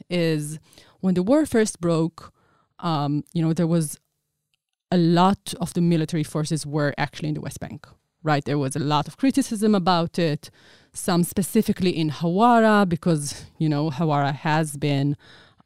is 0.09 0.59
when 1.01 1.13
the 1.13 1.23
war 1.23 1.45
first 1.45 1.79
broke, 1.79 2.33
um, 2.79 3.23
you 3.33 3.41
know, 3.41 3.53
there 3.53 3.67
was 3.67 3.99
a 4.91 4.97
lot 4.97 5.53
of 5.61 5.73
the 5.73 5.81
military 5.81 6.23
forces 6.23 6.65
were 6.65 6.93
actually 6.97 7.29
in 7.29 7.35
the 7.35 7.41
West 7.41 7.59
Bank 7.59 7.87
right? 8.23 8.43
There 8.43 8.57
was 8.57 8.75
a 8.75 8.79
lot 8.79 9.07
of 9.07 9.17
criticism 9.17 9.75
about 9.75 10.19
it, 10.19 10.49
some 10.93 11.23
specifically 11.23 11.91
in 11.91 12.09
Hawara, 12.09 12.87
because, 12.87 13.45
you 13.57 13.69
know, 13.69 13.89
Hawara 13.89 14.33
has 14.33 14.77
been, 14.77 15.17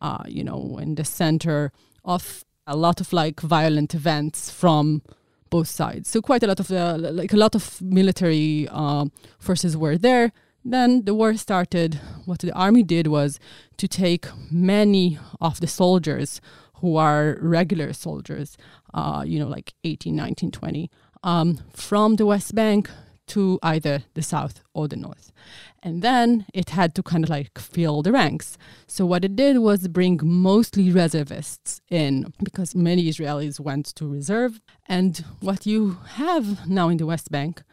uh, 0.01 0.23
you 0.27 0.43
know, 0.43 0.77
in 0.81 0.95
the 0.95 1.05
center 1.05 1.71
of 2.03 2.45
a 2.67 2.75
lot 2.75 3.01
of 3.01 3.13
like 3.13 3.39
violent 3.41 3.93
events 3.93 4.49
from 4.49 5.01
both 5.49 5.67
sides. 5.67 6.09
So 6.09 6.21
quite 6.21 6.43
a 6.43 6.47
lot 6.47 6.59
of 6.59 6.67
the, 6.67 6.97
like 6.97 7.33
a 7.33 7.37
lot 7.37 7.55
of 7.55 7.81
military 7.81 8.67
uh, 8.71 9.05
forces 9.39 9.77
were 9.77 9.97
there. 9.97 10.31
Then 10.63 11.05
the 11.05 11.13
war 11.13 11.35
started. 11.35 11.99
What 12.25 12.39
the 12.39 12.51
army 12.53 12.81
did 12.81 13.07
was 13.07 13.39
to 13.77 13.87
take 13.87 14.25
many 14.51 15.19
of 15.39 15.59
the 15.59 15.67
soldiers 15.67 16.41
who 16.75 16.97
are 16.97 17.37
regular 17.41 17.93
soldiers, 17.93 18.57
uh, 18.93 19.23
you 19.25 19.39
know, 19.39 19.47
like 19.47 19.73
18, 19.83 20.15
19, 20.15 20.51
20, 20.51 20.89
um, 21.25 21.59
from 21.73 22.15
the 22.15 22.25
West 22.25 22.55
Bank 22.55 22.89
to 23.27 23.59
either 23.63 24.03
the 24.13 24.21
south 24.21 24.61
or 24.73 24.87
the 24.87 24.95
north. 24.95 25.33
And 25.81 26.01
then 26.01 26.45
it 26.53 26.69
had 26.69 26.95
to 26.95 27.03
kind 27.03 27.23
of 27.23 27.29
like 27.29 27.57
fill 27.59 28.01
the 28.01 28.11
ranks. 28.11 28.57
So 28.87 29.05
what 29.05 29.25
it 29.25 29.35
did 29.35 29.57
was 29.57 29.87
bring 29.87 30.19
mostly 30.23 30.91
reservists 30.91 31.81
in 31.89 32.31
because 32.43 32.75
many 32.75 33.03
Israelis 33.09 33.59
went 33.59 33.87
to 33.95 34.07
reserve. 34.07 34.61
And 34.87 35.23
what 35.41 35.65
you 35.65 35.97
have 36.13 36.67
now 36.67 36.89
in 36.89 36.97
the 36.97 37.05
West 37.05 37.31
Bank 37.31 37.63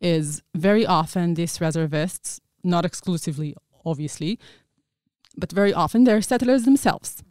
is 0.00 0.42
very 0.54 0.84
often 0.84 1.34
these 1.34 1.60
reservists, 1.60 2.40
not 2.62 2.84
exclusively, 2.84 3.54
obviously, 3.84 4.38
but 5.36 5.52
very 5.52 5.72
often 5.72 6.04
they're 6.04 6.22
settlers 6.22 6.64
themselves. 6.64 7.22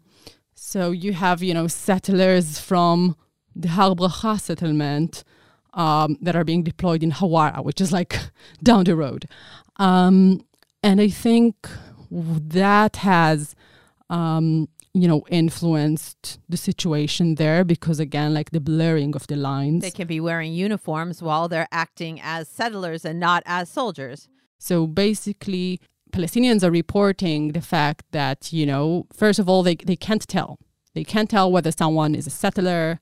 So 0.53 0.91
you 0.91 1.13
have, 1.13 1.43
you 1.43 1.53
know, 1.53 1.67
settlers 1.67 2.59
from 2.59 3.15
the 3.55 3.69
Har 3.69 3.95
Bracha 3.95 4.39
settlement 4.39 5.23
um, 5.75 6.17
that 6.21 6.35
are 6.35 6.43
being 6.43 6.63
deployed 6.63 7.03
in 7.03 7.11
Hawara, 7.11 7.63
which 7.63 7.79
is 7.79 7.91
like 7.91 8.19
down 8.63 8.85
the 8.85 8.95
road. 8.95 9.25
Um, 9.77 10.45
and 10.81 10.99
I 10.99 11.09
think 11.09 11.69
that 12.09 12.97
has, 12.97 13.55
um, 14.09 14.69
you 14.93 15.07
know, 15.07 15.25
influenced 15.29 16.39
the 16.47 16.57
situation 16.57 17.35
there 17.35 17.63
because, 17.65 17.99
again, 17.99 18.33
like 18.33 18.51
the 18.51 18.61
blurring 18.61 19.15
of 19.15 19.27
the 19.27 19.35
lines. 19.35 19.81
They 19.81 19.91
can 19.91 20.07
be 20.07 20.21
wearing 20.21 20.53
uniforms 20.53 21.21
while 21.21 21.49
they're 21.49 21.67
acting 21.71 22.21
as 22.23 22.47
settlers 22.47 23.03
and 23.03 23.19
not 23.19 23.43
as 23.45 23.69
soldiers. 23.69 24.29
So 24.57 24.87
basically, 24.87 25.81
Palestinians 26.13 26.63
are 26.63 26.71
reporting 26.71 27.51
the 27.51 27.61
fact 27.61 28.05
that, 28.11 28.53
you 28.53 28.65
know, 28.65 29.07
first 29.11 29.37
of 29.37 29.49
all, 29.49 29.63
they, 29.63 29.75
they 29.75 29.97
can't 29.97 30.25
tell. 30.25 30.57
They 30.93 31.03
can't 31.03 31.29
tell 31.29 31.51
whether 31.51 31.71
someone 31.71 32.15
is 32.15 32.25
a 32.25 32.29
settler 32.29 33.01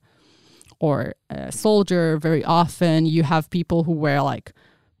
or 0.80 1.14
a 1.30 1.52
soldier, 1.52 2.18
very 2.18 2.44
often 2.44 3.06
you 3.06 3.22
have 3.22 3.50
people 3.50 3.84
who 3.84 3.92
wear 3.92 4.22
like 4.22 4.52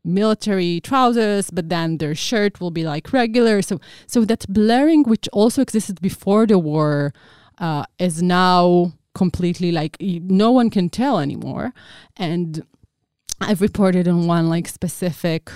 military 0.04 0.80
trousers, 0.80 1.50
but 1.50 1.68
then 1.68 1.98
their 1.98 2.14
shirt 2.14 2.60
will 2.60 2.70
be 2.70 2.84
like 2.84 3.12
regular. 3.12 3.62
So, 3.62 3.80
so 4.06 4.24
that 4.26 4.46
blurring, 4.48 5.04
which 5.04 5.28
also 5.32 5.62
existed 5.62 6.00
before 6.00 6.46
the 6.46 6.58
war, 6.58 7.12
uh, 7.58 7.84
is 7.98 8.22
now 8.22 8.92
completely 9.14 9.70
like 9.72 9.96
no 10.00 10.50
one 10.50 10.70
can 10.70 10.90
tell 10.90 11.20
anymore. 11.20 11.72
And 12.16 12.64
I've 13.40 13.60
reported 13.60 14.08
on 14.08 14.26
one 14.26 14.48
like 14.48 14.68
specific 14.68 15.50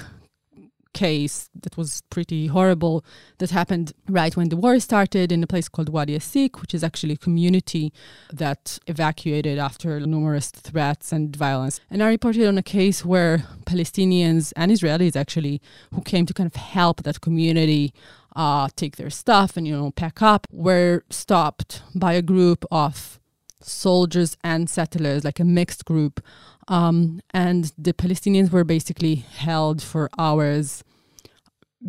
case 0.93 1.49
that 1.63 1.77
was 1.77 2.03
pretty 2.11 2.47
horrible 2.49 3.05
that 3.39 3.51
happened 3.51 3.93
right 4.09 4.37
when 4.37 4.49
the 4.49 4.57
war 4.57 4.79
started 4.81 5.31
in 5.33 5.43
a 5.43 5.47
place 5.47 5.69
called 5.69 5.89
Wadi 5.89 6.17
Asik, 6.17 6.61
which 6.61 6.75
is 6.75 6.83
actually 6.83 7.15
a 7.15 7.19
community 7.19 7.93
that 8.33 8.79
evacuated 8.87 9.59
after 9.59 10.01
numerous 10.01 10.51
threats 10.51 11.13
and 11.13 11.35
violence. 11.35 11.81
And 11.91 12.03
I 12.03 12.09
reported 12.09 12.47
on 12.47 12.59
a 12.59 12.63
case 12.63 13.05
where 13.05 13.39
Palestinians 13.65 14.53
and 14.57 14.73
Israelis 14.73 15.17
actually 15.17 15.61
who 15.95 16.03
came 16.03 16.27
to 16.27 16.35
kind 16.35 16.47
of 16.47 16.57
help 16.57 17.03
that 17.03 17.21
community 17.21 17.93
uh, 18.37 18.69
take 18.77 18.97
their 18.97 19.11
stuff 19.11 19.57
and 19.57 19.67
you 19.67 19.77
know 19.77 19.91
pack 19.91 20.23
up 20.23 20.47
were 20.53 21.03
stopped 21.11 21.83
by 21.95 22.13
a 22.13 22.23
group 22.23 22.65
of 22.71 23.18
soldiers 23.61 24.37
and 24.43 24.69
settlers, 24.69 25.25
like 25.25 25.41
a 25.41 25.45
mixed 25.45 25.85
group. 25.85 26.21
Um, 26.69 27.21
and 27.33 27.73
the 27.79 27.93
Palestinians 27.93 28.51
were 28.51 28.65
basically 28.65 29.17
held 29.17 29.83
for 29.83 30.11
hours, 30.19 30.85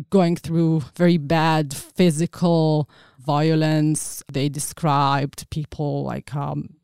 going 0.08 0.36
through 0.36 0.82
very 0.96 1.18
bad 1.18 1.74
physical 1.74 2.88
violence. 3.18 4.22
They 4.32 4.48
described 4.48 5.48
people 5.50 6.04
like 6.04 6.34
um, 6.34 6.76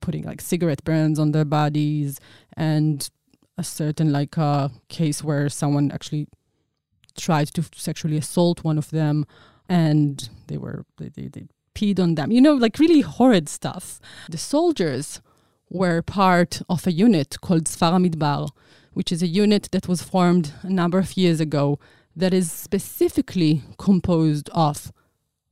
putting 0.00 0.24
like 0.24 0.40
cigarette 0.40 0.82
burns 0.84 1.18
on 1.18 1.32
their 1.32 1.44
bodies, 1.44 2.20
and 2.56 3.08
a 3.58 3.64
certain 3.64 4.12
like 4.12 4.36
uh, 4.36 4.68
case 4.88 5.22
where 5.22 5.48
someone 5.48 5.90
actually 5.92 6.26
tried 7.16 7.48
to 7.54 7.62
sexually 7.74 8.16
assault 8.16 8.64
one 8.64 8.78
of 8.78 8.90
them, 8.90 9.24
and 9.68 10.28
they 10.48 10.58
were 10.58 10.84
they, 10.98 11.08
they, 11.08 11.28
they 11.28 11.46
peed 11.76 12.00
on 12.00 12.14
them. 12.16 12.30
You 12.30 12.40
know, 12.40 12.54
like 12.54 12.78
really 12.78 13.02
horrid 13.02 13.48
stuff. 13.48 14.00
The 14.28 14.38
soldiers 14.38 15.20
were 15.70 16.02
part 16.02 16.62
of 16.68 16.86
a 16.86 16.92
unit 16.92 17.40
called 17.40 17.64
Sfar 17.64 18.50
which 18.96 19.12
is 19.12 19.22
a 19.22 19.26
unit 19.26 19.68
that 19.72 19.88
was 19.88 20.02
formed 20.02 20.52
a 20.62 20.70
number 20.70 20.98
of 20.98 21.18
years 21.18 21.38
ago 21.38 21.78
that 22.14 22.32
is 22.32 22.50
specifically 22.50 23.62
composed 23.78 24.48
of 24.54 24.90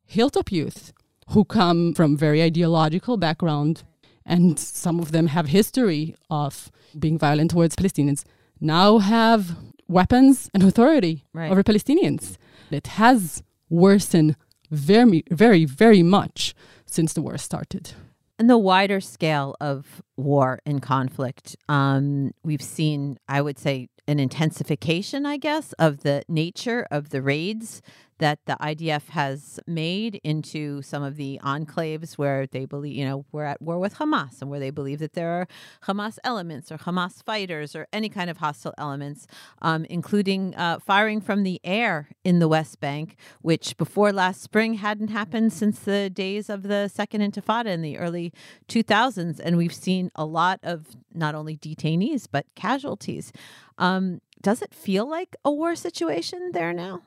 hilltop 0.06 0.50
youth 0.50 0.92
who 1.32 1.44
come 1.44 1.92
from 1.94 2.16
very 2.16 2.42
ideological 2.42 3.16
background 3.18 3.82
and 4.24 4.58
some 4.58 4.98
of 4.98 5.12
them 5.12 5.26
have 5.26 5.48
history 5.48 6.14
of 6.30 6.72
being 6.98 7.18
violent 7.18 7.50
towards 7.50 7.76
Palestinians 7.76 8.24
now 8.60 8.98
have 8.98 9.56
weapons 9.88 10.50
and 10.54 10.62
authority 10.62 11.24
right. 11.32 11.50
over 11.50 11.62
Palestinians. 11.62 12.37
It 12.70 12.87
has 12.87 13.42
worsened 13.68 14.37
very, 14.74 15.24
very, 15.30 15.64
very 15.64 16.02
much 16.02 16.54
since 16.87 17.12
the 17.12 17.22
war 17.22 17.38
started. 17.38 17.92
And 18.38 18.50
the 18.50 18.58
wider 18.58 19.00
scale 19.00 19.56
of 19.60 20.02
war 20.16 20.61
and 20.64 20.81
conflict, 20.83 21.57
um, 21.68 22.33
we've 22.42 22.62
seen, 22.62 23.18
I 23.29 23.42
would 23.42 23.59
say, 23.59 23.88
an 24.07 24.20
intensification, 24.20 25.24
I 25.24 25.38
guess, 25.38 25.72
of 25.74 26.03
the 26.03 26.22
nature 26.29 26.87
of 26.90 27.11
the 27.11 27.22
raids 27.22 27.81
that 28.18 28.38
the 28.46 28.57
IDF 28.61 29.09
has 29.11 29.59
made 29.66 30.20
into 30.22 30.83
some 30.83 31.03
of 31.03 31.16
the 31.16 31.40
enclaves 31.44 32.14
where 32.14 32.46
they 32.46 32.64
believe, 32.64 32.94
you 32.94 33.05
know, 33.05 33.24
we're 33.33 33.44
at 33.44 33.61
war 33.61 33.79
with 33.79 33.96
Hamas 33.96 34.40
and 34.40 34.50
where 34.50 34.61
they 34.61 34.70
believe 34.70 35.00
that 35.00 35.14
there 35.14 35.31
are 35.31 35.48
Hamas 35.85 36.18
elements 36.22 36.70
or 36.70 36.79
Hamas 36.79 37.24
fighters 37.24 37.74
or 37.74 37.87
any 37.92 38.09
kind 38.09 38.31
of 38.31 38.37
hostile 38.38 38.74
elements, 38.79 39.27
um, 39.62 39.85
including 39.87 40.55
uh, 40.55 40.79
firing 40.79 41.20
from 41.20 41.42
the 41.42 41.61
air 41.64 42.11
in 42.22 42.38
the 42.38 42.48
West 42.48 42.81
Bank, 42.81 43.16
which 43.42 43.77
before 43.77 44.12
last 44.12 44.40
spring 44.42 44.74
hadn't 44.74 45.09
happened 45.09 45.53
since 45.53 45.81
the 45.81 46.09
days 46.09 46.48
of 46.48 46.62
the 46.62 46.88
Second 46.88 47.20
Intifada 47.20 47.66
in 47.66 47.83
the 47.83 47.98
early 47.98 48.33
2000s. 48.68 49.40
And 49.42 49.57
we've 49.57 49.74
seen 49.74 50.04
a 50.14 50.25
lot 50.25 50.61
of 50.62 50.97
not 51.12 51.35
only 51.35 51.57
detainees, 51.57 52.27
but 52.31 52.47
casualties. 52.55 53.33
Um, 53.79 54.21
does 54.43 54.62
it 54.62 54.75
feel 54.75 55.09
like 55.09 55.37
a 55.45 55.51
war 55.51 55.75
situation 55.75 56.51
there 56.53 56.73
now? 56.73 57.03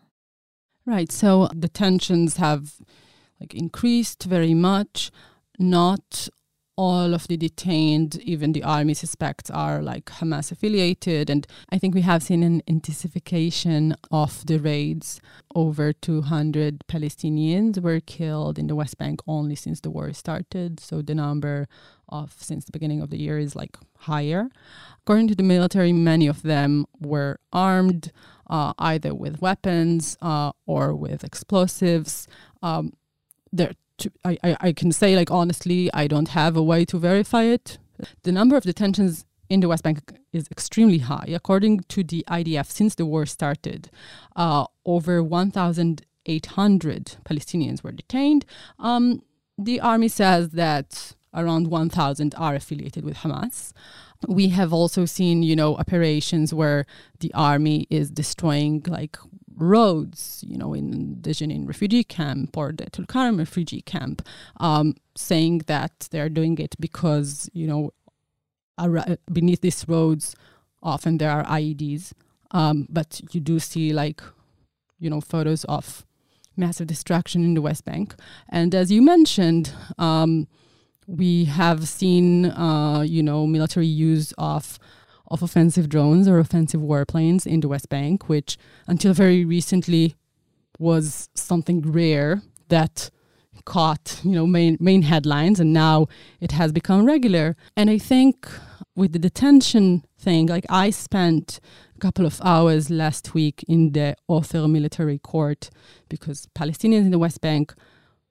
Right. 0.85 1.11
So 1.11 1.49
the 1.53 1.69
tensions 1.69 2.37
have 2.37 2.75
like 3.39 3.53
increased 3.53 4.23
very 4.23 4.53
much. 4.53 5.11
Not 5.59 6.29
all 6.77 7.15
of 7.15 7.27
the 7.27 7.35
detained, 7.35 8.17
even 8.21 8.53
the 8.53 8.63
army 8.63 8.93
suspects, 8.93 9.49
are 9.49 9.81
like 9.81 10.05
Hamas 10.05 10.51
affiliated. 10.51 11.29
And 11.29 11.45
I 11.71 11.79
think 11.79 11.95
we 11.95 12.01
have 12.01 12.21
seen 12.21 12.43
an 12.43 12.61
intensification 12.67 13.95
of 14.11 14.45
the 14.45 14.59
raids. 14.59 15.19
Over 15.55 15.91
200 15.91 16.83
Palestinians 16.87 17.81
were 17.81 17.99
killed 17.99 18.59
in 18.59 18.67
the 18.67 18.75
West 18.75 18.97
Bank 18.99 19.21
only 19.27 19.55
since 19.55 19.81
the 19.81 19.89
war 19.89 20.13
started. 20.13 20.79
So 20.79 21.01
the 21.01 21.15
number 21.15 21.67
of 22.09 22.35
since 22.39 22.65
the 22.65 22.71
beginning 22.71 23.01
of 23.01 23.09
the 23.09 23.17
year 23.17 23.37
is 23.37 23.55
like 23.55 23.77
higher. 23.99 24.49
According 25.03 25.27
to 25.29 25.35
the 25.35 25.43
military, 25.43 25.93
many 25.93 26.27
of 26.27 26.41
them 26.43 26.85
were 26.99 27.39
armed 27.51 28.11
uh, 28.49 28.73
either 28.79 29.13
with 29.13 29.41
weapons 29.41 30.17
uh, 30.21 30.51
or 30.65 30.95
with 30.95 31.23
explosives. 31.23 32.27
Um, 32.61 32.93
there, 33.51 33.73
I, 34.23 34.37
I, 34.43 34.57
I 34.59 34.73
can 34.73 34.91
say, 34.91 35.15
like, 35.15 35.31
honestly, 35.31 35.89
I 35.93 36.07
don't 36.07 36.29
have 36.29 36.55
a 36.55 36.63
way 36.63 36.85
to 36.85 36.97
verify 36.97 37.43
it. 37.43 37.77
The 38.23 38.31
number 38.31 38.55
of 38.55 38.63
detentions 38.63 39.25
in 39.49 39.59
the 39.61 39.67
West 39.67 39.83
Bank 39.83 39.99
is 40.33 40.47
extremely 40.51 40.99
high. 40.99 41.27
According 41.29 41.81
to 41.89 42.03
the 42.03 42.23
IDF, 42.27 42.67
since 42.67 42.95
the 42.95 43.05
war 43.05 43.25
started, 43.25 43.89
uh, 44.35 44.65
over 44.85 45.23
1,800 45.23 47.15
Palestinians 47.25 47.83
were 47.83 47.91
detained. 47.91 48.45
Um, 48.79 49.23
the 49.57 49.79
army 49.79 50.07
says 50.07 50.49
that 50.51 51.15
around 51.37 51.67
1,000 51.67 52.35
are 52.37 52.55
affiliated 52.55 53.05
with 53.05 53.17
Hamas. 53.17 53.71
We 54.27 54.49
have 54.49 54.73
also 54.73 55.05
seen, 55.05 55.43
you 55.43 55.55
know, 55.55 55.75
operations 55.75 56.53
where 56.53 56.85
the 57.19 57.31
army 57.33 57.85
is 57.89 58.09
destroying 58.09 58.83
like 58.87 59.17
roads, 59.55 60.43
you 60.45 60.57
know, 60.57 60.73
in 60.73 61.21
the 61.21 61.31
Jenin 61.31 61.67
refugee 61.67 62.03
camp 62.03 62.57
or 62.57 62.71
the 62.71 62.89
Tulkarm 62.89 63.37
refugee 63.37 63.81
camp, 63.81 64.27
um, 64.59 64.95
saying 65.15 65.59
that 65.67 66.07
they're 66.11 66.29
doing 66.29 66.57
it 66.57 66.75
because, 66.79 67.49
you 67.53 67.67
know, 67.67 67.91
beneath 69.31 69.61
these 69.61 69.85
roads 69.87 70.35
often 70.83 71.17
there 71.17 71.31
are 71.31 71.43
IEDs. 71.45 72.13
Um, 72.51 72.87
but 72.89 73.21
you 73.31 73.41
do 73.41 73.59
see 73.59 73.93
like, 73.93 74.21
you 74.99 75.09
know, 75.09 75.21
photos 75.21 75.63
of 75.65 76.05
massive 76.55 76.87
destruction 76.87 77.43
in 77.43 77.53
the 77.53 77.61
West 77.61 77.85
Bank. 77.85 78.15
And 78.49 78.73
as 78.73 78.91
you 78.91 79.01
mentioned, 79.01 79.71
um, 79.97 80.47
we 81.07 81.45
have 81.45 81.87
seen, 81.87 82.45
uh, 82.45 83.01
you 83.01 83.23
know, 83.23 83.47
military 83.47 83.87
use 83.87 84.33
of 84.37 84.77
of 85.29 85.43
offensive 85.43 85.89
drones 85.89 86.25
or 86.25 86.39
offensive 86.39 86.79
warplanes 86.79 87.45
in 87.45 87.59
the 87.59 87.67
West 87.67 87.89
Bank, 87.89 88.29
which 88.29 88.57
until 88.87 89.13
very 89.13 89.43
recently 89.43 90.15
was 90.79 91.29
something 91.33 91.81
rare 91.81 92.41
that 92.69 93.09
caught, 93.65 94.21
you 94.23 94.31
know, 94.31 94.45
main 94.45 94.77
main 94.79 95.01
headlines, 95.01 95.59
and 95.59 95.73
now 95.73 96.07
it 96.39 96.51
has 96.51 96.71
become 96.71 97.05
regular. 97.05 97.55
And 97.75 97.89
I 97.89 97.97
think 97.97 98.47
with 98.95 99.13
the 99.13 99.19
detention 99.19 100.03
thing, 100.19 100.47
like 100.47 100.65
I 100.69 100.89
spent 100.89 101.59
a 101.95 101.99
couple 101.99 102.25
of 102.25 102.41
hours 102.43 102.89
last 102.89 103.33
week 103.33 103.63
in 103.67 103.93
the 103.93 104.15
Ofer 104.27 104.67
military 104.67 105.19
court 105.19 105.69
because 106.09 106.47
Palestinians 106.55 107.05
in 107.05 107.11
the 107.11 107.19
West 107.19 107.41
Bank 107.41 107.73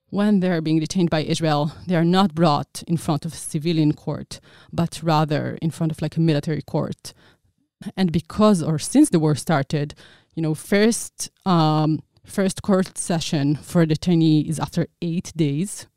when 0.09 0.39
they're 0.39 0.61
being 0.61 0.79
detained 0.79 1.09
by 1.09 1.23
Israel, 1.23 1.73
they 1.85 1.95
are 1.95 2.05
not 2.05 2.33
brought 2.33 2.83
in 2.87 2.97
front 2.97 3.25
of 3.25 3.33
a 3.33 3.37
civilian 3.37 3.93
court, 3.93 4.39
but 4.71 5.01
rather 5.03 5.57
in 5.61 5.71
front 5.71 5.91
of 5.91 6.01
like 6.01 6.15
a 6.15 6.21
military 6.21 6.61
court. 6.61 7.13
And 7.95 8.11
because 8.11 8.63
or 8.63 8.79
since 8.79 9.09
the 9.09 9.19
war 9.19 9.35
started, 9.35 9.93
you 10.33 10.41
know, 10.41 10.55
first 10.55 11.29
um, 11.45 12.01
first 12.25 12.61
court 12.61 12.97
session 12.97 13.55
for 13.55 13.81
a 13.81 13.87
detainee 13.87 14.47
is 14.47 14.59
after 14.59 14.87
eight 15.01 15.31
days. 15.35 15.87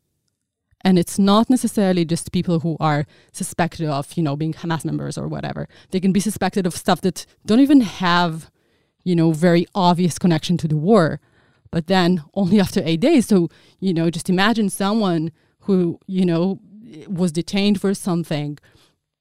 And 0.83 0.97
it's 0.97 1.19
not 1.19 1.49
necessarily 1.49 2.05
just 2.05 2.31
people 2.31 2.61
who 2.61 2.75
are 2.79 3.05
suspected 3.31 3.87
of, 3.87 4.13
you 4.13 4.23
know, 4.23 4.35
being 4.35 4.53
Hamas 4.53 4.83
members 4.83 5.15
or 5.15 5.27
whatever. 5.27 5.67
They 5.91 5.99
can 5.99 6.11
be 6.11 6.19
suspected 6.19 6.65
of 6.65 6.75
stuff 6.75 7.01
that 7.01 7.25
don't 7.45 7.59
even 7.59 7.81
have, 7.81 8.49
you 9.03 9.15
know, 9.15 9.31
very 9.31 9.67
obvious 9.75 10.17
connection 10.17 10.57
to 10.57 10.67
the 10.67 10.77
war 10.77 11.19
but 11.71 11.87
then 11.87 12.23
only 12.33 12.59
after 12.65 12.81
eight 12.83 12.99
days. 12.99 13.25
So, 13.25 13.49
you 13.79 13.93
know, 13.93 14.09
just 14.09 14.29
imagine 14.29 14.69
someone 14.69 15.31
who, 15.61 15.99
you 16.07 16.25
know, 16.25 16.59
was 17.07 17.31
detained 17.31 17.79
for 17.79 17.93
something. 17.93 18.57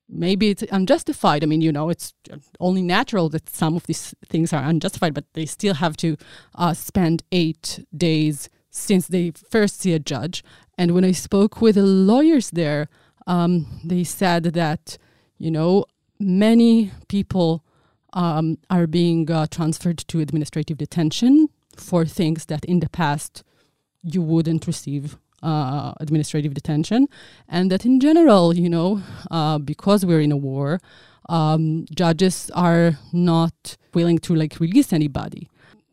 Maybe 0.09 0.51
it's 0.51 0.65
unjustified. 0.73 1.45
I 1.45 1.47
mean, 1.47 1.61
you 1.61 1.71
know, 1.71 1.89
it's 1.89 2.13
only 2.59 2.83
natural 2.83 3.29
that 3.29 3.49
some 3.49 3.77
of 3.77 3.87
these 3.87 4.15
things 4.27 4.53
are 4.53 4.65
unjustified, 4.65 5.15
but 5.15 5.25
they 5.35 5.47
still 5.47 5.75
have 5.75 5.97
to 5.99 6.17
uh, 6.57 6.75
spend 6.75 7.23
eight 7.31 7.85
days 7.97 8.49
since 8.71 9.07
they 9.07 9.31
first 9.31 9.81
see 9.81 9.93
a 9.93 9.99
judge. 9.99 10.43
And 10.77 10.93
when 10.95 11.05
I 11.05 11.13
spoke 11.13 11.61
with 11.61 11.77
the 11.77 11.83
lawyers 11.83 12.51
there, 12.51 12.89
um, 13.27 13.81
they 13.85 14.03
said 14.03 14.45
that, 14.45 14.99
you 15.39 15.51
know, 15.51 15.85
many 16.19 16.91
people 17.09 17.65
um, 18.13 18.59
are 18.69 18.89
being 18.89 19.31
uh, 19.31 19.47
transferred 19.49 19.99
to 19.99 20.21
administrative 20.21 20.79
detention 20.79 21.49
for 21.81 22.05
things 22.05 22.47
that 22.47 22.65
in 22.65 22.81
the 22.81 22.89
past 22.89 23.43
you 24.03 24.23
wouldn't 24.23 24.67
receive 24.67 25.17
uh, 25.43 25.93
administrative 26.01 26.55
detention, 26.55 27.09
and 27.49 27.71
that 27.71 27.85
in 27.87 27.99
general, 28.01 28.55
you 28.55 28.69
know, 28.69 29.03
uh, 29.31 29.59
because 29.59 30.05
we're 30.05 30.21
in 30.21 30.33
a 30.33 30.37
war, 30.37 30.81
um, 31.29 31.87
judges 31.95 32.51
are 32.55 32.99
not 33.13 33.77
willing 33.95 34.19
to 34.19 34.35
like 34.35 34.61
release 34.61 34.93
anybody. 34.93 35.49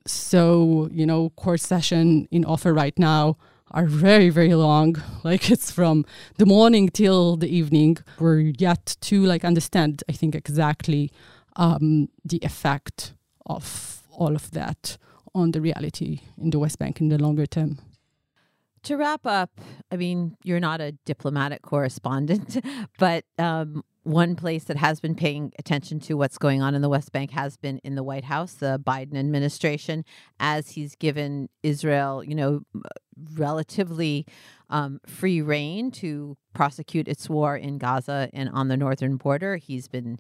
So, 0.06 0.90
you 0.92 1.06
know, 1.06 1.30
court 1.32 1.60
session 1.60 2.28
in 2.32 2.46
Ofer 2.46 2.74
right 2.74 2.98
now 2.98 3.38
are 3.72 3.86
very, 3.86 4.30
very 4.30 4.56
long. 4.56 4.96
Like 5.24 5.52
it's 5.52 5.72
from 5.72 6.06
the 6.38 6.46
morning 6.46 6.88
till 6.88 7.36
the 7.36 7.50
evening. 7.50 7.98
We're 8.18 8.40
yet 8.40 8.96
to 9.02 9.24
like 9.24 9.44
understand, 9.44 10.04
I 10.08 10.14
think, 10.14 10.36
exactly 10.36 11.12
um, 11.58 12.08
the 12.24 12.40
effect 12.44 13.14
of 13.46 14.04
all 14.12 14.36
of 14.36 14.52
that 14.52 14.98
on 15.38 15.52
the 15.52 15.62
reality 15.62 16.22
in 16.38 16.50
the 16.50 16.60
West 16.60 16.80
Bank 16.80 17.00
in 17.00 17.10
the 17.10 17.18
longer 17.18 17.46
term. 17.46 17.80
To 18.84 18.96
wrap 18.96 19.26
up, 19.26 19.52
I 19.92 19.98
mean, 19.98 20.38
you're 20.44 20.60
not 20.60 20.82
a 20.82 20.94
diplomatic 21.06 21.62
correspondent, 21.62 22.64
but 23.00 23.26
um, 23.38 23.84
one 24.04 24.36
place 24.36 24.64
that 24.66 24.78
has 24.78 25.02
been 25.02 25.16
paying 25.16 25.52
attention 25.60 26.00
to 26.00 26.14
what's 26.16 26.38
going 26.38 26.62
on 26.62 26.74
in 26.74 26.82
the 26.82 26.90
West 26.90 27.12
Bank 27.12 27.32
has 27.32 27.58
been 27.58 27.80
in 27.80 27.96
the 27.96 28.04
White 28.04 28.24
House, 28.24 28.54
the 28.54 28.82
Biden 28.82 29.18
administration, 29.18 30.06
as 30.40 30.72
he's 30.72 30.96
given 30.96 31.50
Israel, 31.64 32.24
you 32.24 32.36
know, 32.36 32.62
relatively 33.34 34.26
um, 34.70 35.00
free 35.06 35.42
reign 35.42 35.92
to 35.92 36.38
prosecute 36.54 37.08
its 37.08 37.30
war 37.30 37.58
in 37.58 37.78
Gaza 37.78 38.30
and 38.34 38.50
on 38.50 38.70
the 38.70 38.78
northern 38.78 39.18
border. 39.18 39.58
He's 39.58 39.88
been 39.88 40.20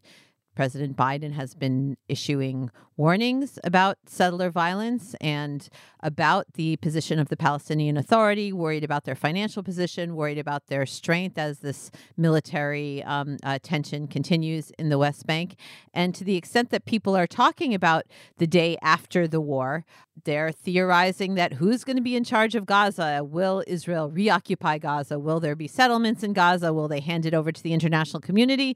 President 0.58 0.98
Biden 0.98 1.34
has 1.34 1.54
been 1.54 1.98
issuing 2.10 2.72
warnings 2.98 3.60
about 3.64 4.00
settler 4.08 4.50
violence 4.50 5.16
and 5.22 5.70
about 6.02 6.48
the 6.56 6.78
position 6.78 7.20
of 7.20 7.30
the 7.30 7.38
Palestinian 7.38 7.96
Authority, 7.96 8.52
worried 8.52 8.84
about 8.84 9.04
their 9.04 9.14
financial 9.14 9.62
position, 9.62 10.16
worried 10.16 10.40
about 10.40 10.66
their 10.66 10.88
strength 10.88 11.38
as 11.38 11.60
this 11.60 11.92
military 12.18 13.04
um, 13.04 13.38
uh, 13.44 13.60
tension 13.62 14.08
continues 14.08 14.72
in 14.80 14.90
the 14.90 14.98
West 14.98 15.28
Bank. 15.28 15.58
And 15.94 16.16
to 16.16 16.24
the 16.24 16.36
extent 16.36 16.72
that 16.72 16.86
people 16.86 17.16
are 17.16 17.28
talking 17.28 17.76
about 17.76 18.06
the 18.40 18.48
day 18.48 18.78
after 18.82 19.28
the 19.28 19.40
war, 19.40 19.86
they're 20.24 20.52
theorizing 20.52 21.36
that 21.36 21.54
who's 21.54 21.84
going 21.84 21.98
to 21.98 22.02
be 22.02 22.16
in 22.16 22.24
charge 22.24 22.56
of 22.56 22.66
Gaza? 22.66 23.24
Will 23.24 23.64
Israel 23.68 24.10
reoccupy 24.10 24.80
Gaza? 24.80 25.20
Will 25.20 25.40
there 25.40 25.56
be 25.56 25.68
settlements 25.68 26.24
in 26.24 26.34
Gaza? 26.34 26.74
Will 26.74 26.88
they 26.88 27.02
hand 27.02 27.28
it 27.28 27.36
over 27.36 27.52
to 27.52 27.62
the 27.62 27.74
international 27.74 28.22
community? 28.22 28.76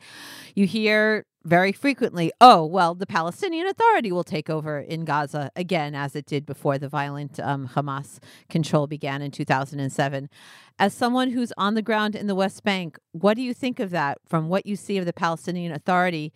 You 0.54 0.68
hear 0.68 1.26
very 1.44 1.72
frequently, 1.72 2.32
oh, 2.40 2.66
well, 2.66 2.94
the 2.94 3.08
Palestinian 3.08 3.68
Authority 3.68 4.12
will 4.12 4.24
take 4.24 4.50
over 4.50 4.80
in 4.80 5.06
Gaza 5.06 5.52
again, 5.56 5.96
as 5.96 6.16
it 6.16 6.26
did 6.26 6.46
before 6.46 6.78
the 6.78 6.88
violent 6.88 7.40
um, 7.40 7.68
Hamas 7.70 8.20
control 8.50 8.86
began 8.86 9.22
in 9.22 9.32
2007. 9.32 10.30
As 10.78 10.94
someone 10.94 11.32
who's 11.32 11.52
on 11.58 11.74
the 11.74 11.82
ground 11.82 12.16
in 12.16 12.28
the 12.28 12.36
West 12.36 12.64
Bank, 12.64 13.00
what 13.12 13.36
do 13.36 13.42
you 13.42 13.54
think 13.54 13.80
of 13.80 13.90
that 13.90 14.20
from 14.28 14.50
what 14.50 14.66
you 14.66 14.76
see 14.76 14.98
of 14.98 15.06
the 15.06 15.14
Palestinian 15.14 15.72
Authority? 15.72 16.32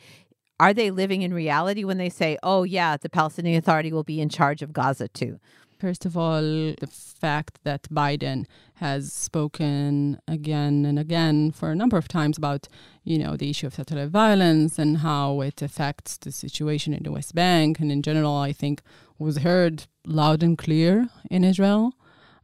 Are 0.60 0.74
they 0.74 0.90
living 0.90 1.22
in 1.22 1.34
reality 1.34 1.84
when 1.84 1.98
they 1.98 2.10
say, 2.10 2.38
oh, 2.42 2.64
yeah, 2.64 2.98
the 2.98 3.10
Palestinian 3.10 3.58
Authority 3.58 3.92
will 3.92 4.04
be 4.04 4.22
in 4.22 4.30
charge 4.30 4.62
of 4.62 4.74
Gaza 4.74 5.08
too? 5.08 5.40
First 5.78 6.06
of 6.06 6.16
all, 6.16 6.42
the 6.42 6.88
fact 6.90 7.60
that 7.64 7.84
Biden 7.92 8.46
has 8.76 9.12
spoken 9.12 10.20
again 10.28 10.86
and 10.86 10.98
again 10.98 11.52
for 11.52 11.70
a 11.70 11.76
number 11.76 11.98
of 11.98 12.08
times 12.08 12.38
about, 12.38 12.68
you 13.04 13.18
know, 13.18 13.36
the 13.36 13.50
issue 13.50 13.68
of 13.68 13.76
settler 13.76 14.08
violence 14.08 14.80
and 14.80 15.00
how 15.00 15.42
it 15.42 15.62
affects 15.62 16.18
the 16.18 16.32
situation 16.32 16.94
in 16.94 17.04
the 17.04 17.12
West 17.12 17.36
Bank 17.36 17.80
and 17.80 17.92
in 17.92 18.02
general, 18.02 18.36
I 18.38 18.54
think 18.54 18.82
was 19.20 19.40
heard 19.40 19.86
loud 20.06 20.44
and 20.44 20.58
clear 20.58 21.10
in 21.30 21.44
Israel. 21.44 21.94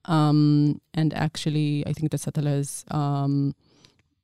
Um, 0.06 0.82
and 0.94 1.14
actually, 1.14 1.86
I 1.88 1.94
think 1.94 2.12
the 2.12 2.18
settlers 2.18 2.84
um, 2.92 3.56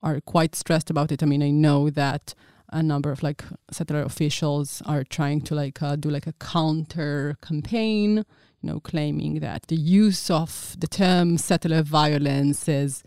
are 0.04 0.20
quite 0.22 0.54
stressed 0.56 0.90
about 0.90 1.12
it. 1.12 1.24
I 1.24 1.26
mean, 1.28 1.44
I 1.44 1.52
know 1.52 1.90
that 1.90 2.34
a 2.70 2.84
number 2.84 3.12
of 3.12 3.24
like 3.24 3.44
settler 3.72 4.02
officials 4.02 4.82
are 4.86 5.04
trying 5.04 5.42
to 5.42 5.56
like 5.56 5.82
uh, 5.82 5.96
do 5.96 6.10
like 6.10 6.28
a 6.28 6.34
counter 6.34 7.38
campaign 7.42 8.26
you 8.62 8.70
know, 8.70 8.80
claiming 8.80 9.40
that 9.40 9.68
the 9.68 9.76
use 9.76 10.30
of 10.30 10.76
the 10.80 10.88
term 10.88 11.38
settler 11.38 11.84
violence 11.84 12.68
is 12.68 13.04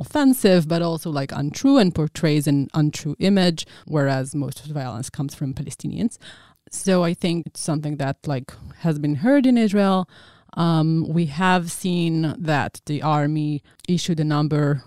offensive, 0.00 0.66
but 0.66 0.82
also 0.82 1.10
like 1.10 1.30
untrue 1.32 1.78
and 1.78 1.94
portrays 1.94 2.46
an 2.46 2.68
untrue 2.74 3.16
image, 3.18 3.66
whereas 3.86 4.34
most 4.34 4.60
of 4.60 4.68
the 4.68 4.74
violence 4.74 5.10
comes 5.10 5.34
from 5.34 5.54
Palestinians. 5.54 6.18
So 6.70 7.04
I 7.04 7.14
think 7.14 7.46
it's 7.46 7.60
something 7.60 7.98
that 7.98 8.16
like 8.26 8.52
has 8.78 8.98
been 8.98 9.16
heard 9.16 9.46
in 9.46 9.56
Israel. 9.58 10.08
Um, 10.56 11.06
we 11.08 11.26
have 11.26 11.70
seen 11.70 12.34
that 12.38 12.80
the 12.86 13.02
army 13.02 13.62
issued 13.88 14.20
a 14.20 14.24
number 14.24 14.82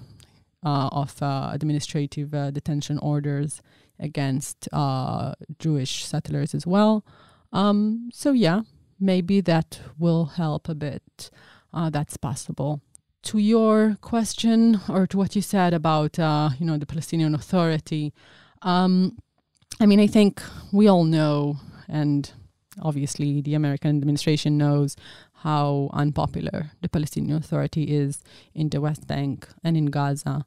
uh, 0.66 0.90
of 0.92 1.22
uh, 1.22 1.52
administrative 1.54 2.34
uh, 2.34 2.52
detention 2.52 2.98
orders 3.00 3.62
against 4.00 4.68
uh, 4.74 5.34
Jewish 5.60 6.06
settlers 6.06 6.54
as 6.54 6.66
well. 6.66 7.06
Um, 7.54 8.10
so 8.12 8.32
yeah, 8.32 8.62
maybe 9.00 9.42
that 9.42 9.80
will 9.98 10.26
help 10.26 10.70
a 10.70 10.76
bit. 10.76 11.30
Uh, 11.74 11.90
that's 11.90 12.18
possible. 12.18 12.82
To 13.24 13.38
your 13.38 13.98
question 14.02 14.80
or 14.88 15.06
to 15.08 15.18
what 15.18 15.36
you 15.36 15.42
said 15.42 15.74
about 15.74 16.18
uh, 16.18 16.50
you 16.60 16.66
know 16.66 16.78
the 16.78 16.86
Palestinian 16.86 17.36
Authority, 17.36 18.14
um, 18.62 19.18
I 19.80 19.86
mean 19.86 20.00
I 20.00 20.08
think 20.08 20.42
we 20.72 20.88
all 20.88 21.04
know, 21.04 21.58
and 21.88 22.32
obviously 22.82 23.42
the 23.42 23.54
American 23.54 23.90
administration 23.90 24.58
knows 24.58 24.96
how 25.34 25.90
unpopular 25.94 26.72
the 26.82 26.90
Palestinian 26.90 27.38
Authority 27.38 27.84
is 27.84 28.24
in 28.54 28.70
the 28.70 28.82
West 28.82 29.08
Bank 29.08 29.48
and 29.64 29.76
in 29.78 29.88
Gaza. 29.88 30.46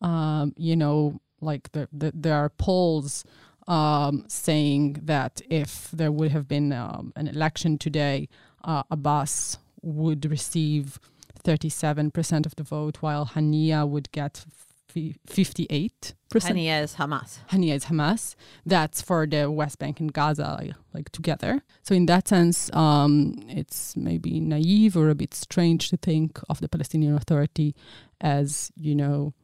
Um, 0.00 0.54
you 0.56 0.76
know, 0.76 1.20
like 1.40 1.72
the, 1.72 1.88
the, 1.92 2.12
there 2.14 2.34
are 2.34 2.48
polls 2.50 3.24
um, 3.68 4.24
saying 4.28 5.00
that 5.04 5.40
if 5.48 5.90
there 5.92 6.10
would 6.10 6.32
have 6.32 6.48
been 6.48 6.72
um, 6.72 7.12
an 7.14 7.28
election 7.28 7.78
today, 7.78 8.28
uh, 8.64 8.82
Abbas 8.90 9.58
would 9.82 10.28
receive 10.28 10.98
37% 11.44 12.46
of 12.46 12.56
the 12.56 12.62
vote, 12.62 12.96
while 13.00 13.26
Haniyeh 13.26 13.86
would 13.88 14.10
get 14.10 14.44
58%. 14.92 16.14
Haniyeh 16.32 16.82
is 16.82 16.94
Hamas. 16.94 17.38
Haniyeh 17.50 17.74
is 17.74 17.84
Hamas. 17.84 18.34
That's 18.66 19.02
for 19.02 19.26
the 19.26 19.50
West 19.50 19.78
Bank 19.78 20.00
and 20.00 20.12
Gaza, 20.12 20.56
like, 20.58 20.74
like 20.94 21.10
together. 21.10 21.62
So, 21.82 21.94
in 21.94 22.06
that 22.06 22.26
sense, 22.26 22.72
um, 22.74 23.34
it's 23.48 23.96
maybe 23.96 24.40
naive 24.40 24.96
or 24.96 25.10
a 25.10 25.14
bit 25.14 25.34
strange 25.34 25.90
to 25.90 25.96
think 25.96 26.40
of 26.48 26.60
the 26.60 26.68
Palestinian 26.68 27.14
Authority 27.14 27.74
as, 28.20 28.72
you 28.76 28.94
know, 28.94 29.34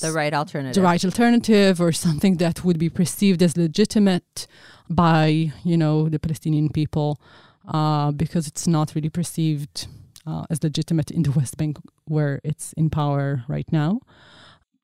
the 0.00 0.12
right 0.12 0.32
alternative. 0.34 0.74
The 0.74 0.82
right 0.82 1.04
alternative 1.04 1.80
or 1.80 1.92
something 1.92 2.36
that 2.36 2.64
would 2.64 2.78
be 2.78 2.90
perceived 2.90 3.42
as 3.42 3.56
legitimate 3.56 4.46
by, 4.88 5.52
you 5.64 5.76
know, 5.76 6.08
the 6.08 6.18
Palestinian 6.18 6.68
people 6.68 7.20
uh, 7.68 8.12
because 8.12 8.46
it's 8.46 8.66
not 8.66 8.94
really 8.94 9.08
perceived 9.08 9.88
uh, 10.26 10.44
as 10.50 10.62
legitimate 10.62 11.10
in 11.10 11.22
the 11.22 11.30
West 11.30 11.56
Bank 11.56 11.78
where 12.04 12.40
it's 12.44 12.72
in 12.74 12.90
power 12.90 13.44
right 13.48 13.70
now. 13.72 14.00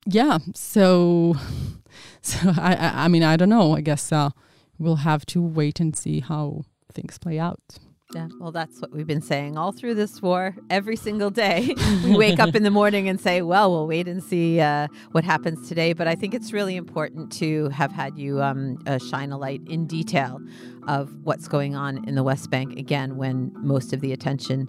Yeah, 0.05 0.39
so 0.53 1.35
so 2.21 2.51
I 2.57 3.05
I, 3.05 3.07
mean 3.07 3.23
I 3.23 3.37
don't 3.37 3.49
know. 3.49 3.75
I 3.75 3.81
guess 3.81 4.11
uh, 4.11 4.31
we'll 4.77 4.97
have 4.97 5.25
to 5.27 5.41
wait 5.41 5.79
and 5.79 5.95
see 5.95 6.19
how 6.19 6.63
things 6.91 7.17
play 7.17 7.39
out. 7.39 7.79
Yeah, 8.13 8.27
well, 8.39 8.51
that's 8.51 8.79
what 8.79 8.91
we've 8.91 9.07
been 9.07 9.21
saying 9.21 9.57
all 9.57 9.71
through 9.71 9.95
this 9.95 10.21
war. 10.21 10.55
Every 10.69 10.95
single 10.95 11.31
day, 11.31 11.73
we 12.03 12.15
wake 12.15 12.39
up 12.39 12.53
in 12.53 12.61
the 12.61 12.69
morning 12.69 13.09
and 13.09 13.19
say, 13.19 13.41
"Well, 13.41 13.71
we'll 13.71 13.87
wait 13.87 14.07
and 14.07 14.23
see 14.23 14.59
uh, 14.59 14.87
what 15.13 15.23
happens 15.23 15.67
today." 15.67 15.93
But 15.93 16.07
I 16.07 16.13
think 16.13 16.35
it's 16.35 16.53
really 16.53 16.75
important 16.75 17.31
to 17.33 17.69
have 17.69 17.91
had 17.91 18.17
you 18.17 18.41
um, 18.41 18.77
uh, 18.85 18.99
shine 18.99 19.31
a 19.31 19.37
light 19.37 19.61
in 19.67 19.87
detail 19.87 20.39
of 20.87 21.11
what's 21.23 21.47
going 21.47 21.75
on 21.75 22.07
in 22.07 22.13
the 22.13 22.23
West 22.23 22.51
Bank 22.51 22.77
again, 22.77 23.17
when 23.17 23.51
most 23.55 23.93
of 23.93 24.01
the 24.01 24.13
attention 24.13 24.67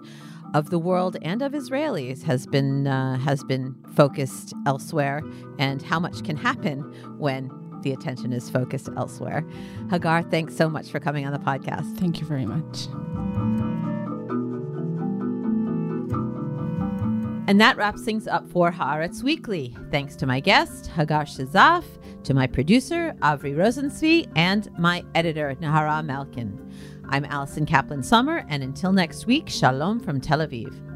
of 0.55 0.71
the 0.71 0.79
world 0.79 1.17
and 1.21 1.43
of 1.43 1.53
Israelis 1.53 2.23
has 2.23 2.47
been 2.47 2.87
uh, 2.87 3.19
has 3.19 3.45
been 3.45 3.75
focused 3.95 4.55
elsewhere, 4.67 5.23
and 5.59 5.83
how 5.83 6.01
much 6.01 6.25
can 6.25 6.39
happen 6.39 6.81
when 7.19 7.51
the 7.85 7.93
attention 7.93 8.33
is 8.33 8.51
focused 8.51 8.89
elsewhere. 8.97 9.47
Hagar, 9.91 10.25
thanks 10.25 10.57
so 10.57 10.69
much 10.69 10.89
for 10.89 10.99
coming 10.99 11.25
on 11.25 11.33
the 11.33 11.39
podcast. 11.39 11.97
Thank 11.99 12.21
you 12.21 12.27
very 12.27 12.47
much. 12.47 12.89
And 17.47 17.61
that 17.61 17.77
wraps 17.77 18.03
things 18.03 18.27
up 18.27 18.49
for 18.49 18.73
Haaretz 18.73 19.23
Weekly. 19.23 19.77
Thanks 19.91 20.17
to 20.17 20.27
my 20.27 20.41
guest, 20.41 20.87
Hagar 20.87 21.27
Shezaf, 21.27 21.85
to 22.25 22.33
my 22.33 22.47
producer, 22.47 23.15
Avri 23.21 23.55
Rosenzweig, 23.55 24.33
and 24.35 24.71
my 24.79 25.05
editor, 25.15 25.55
Nahara 25.61 26.03
Malkin. 26.05 26.59
I'm 27.11 27.27
Allison 27.27 27.67
Kaplan 27.67 28.03
Sommer, 28.03 28.47
and 28.49 28.63
until 28.63 28.93
next 28.93 29.27
week, 29.27 29.51
shalom 29.51 30.01
from 30.01 30.23
Tel 30.23 30.39
Aviv. 30.39 30.94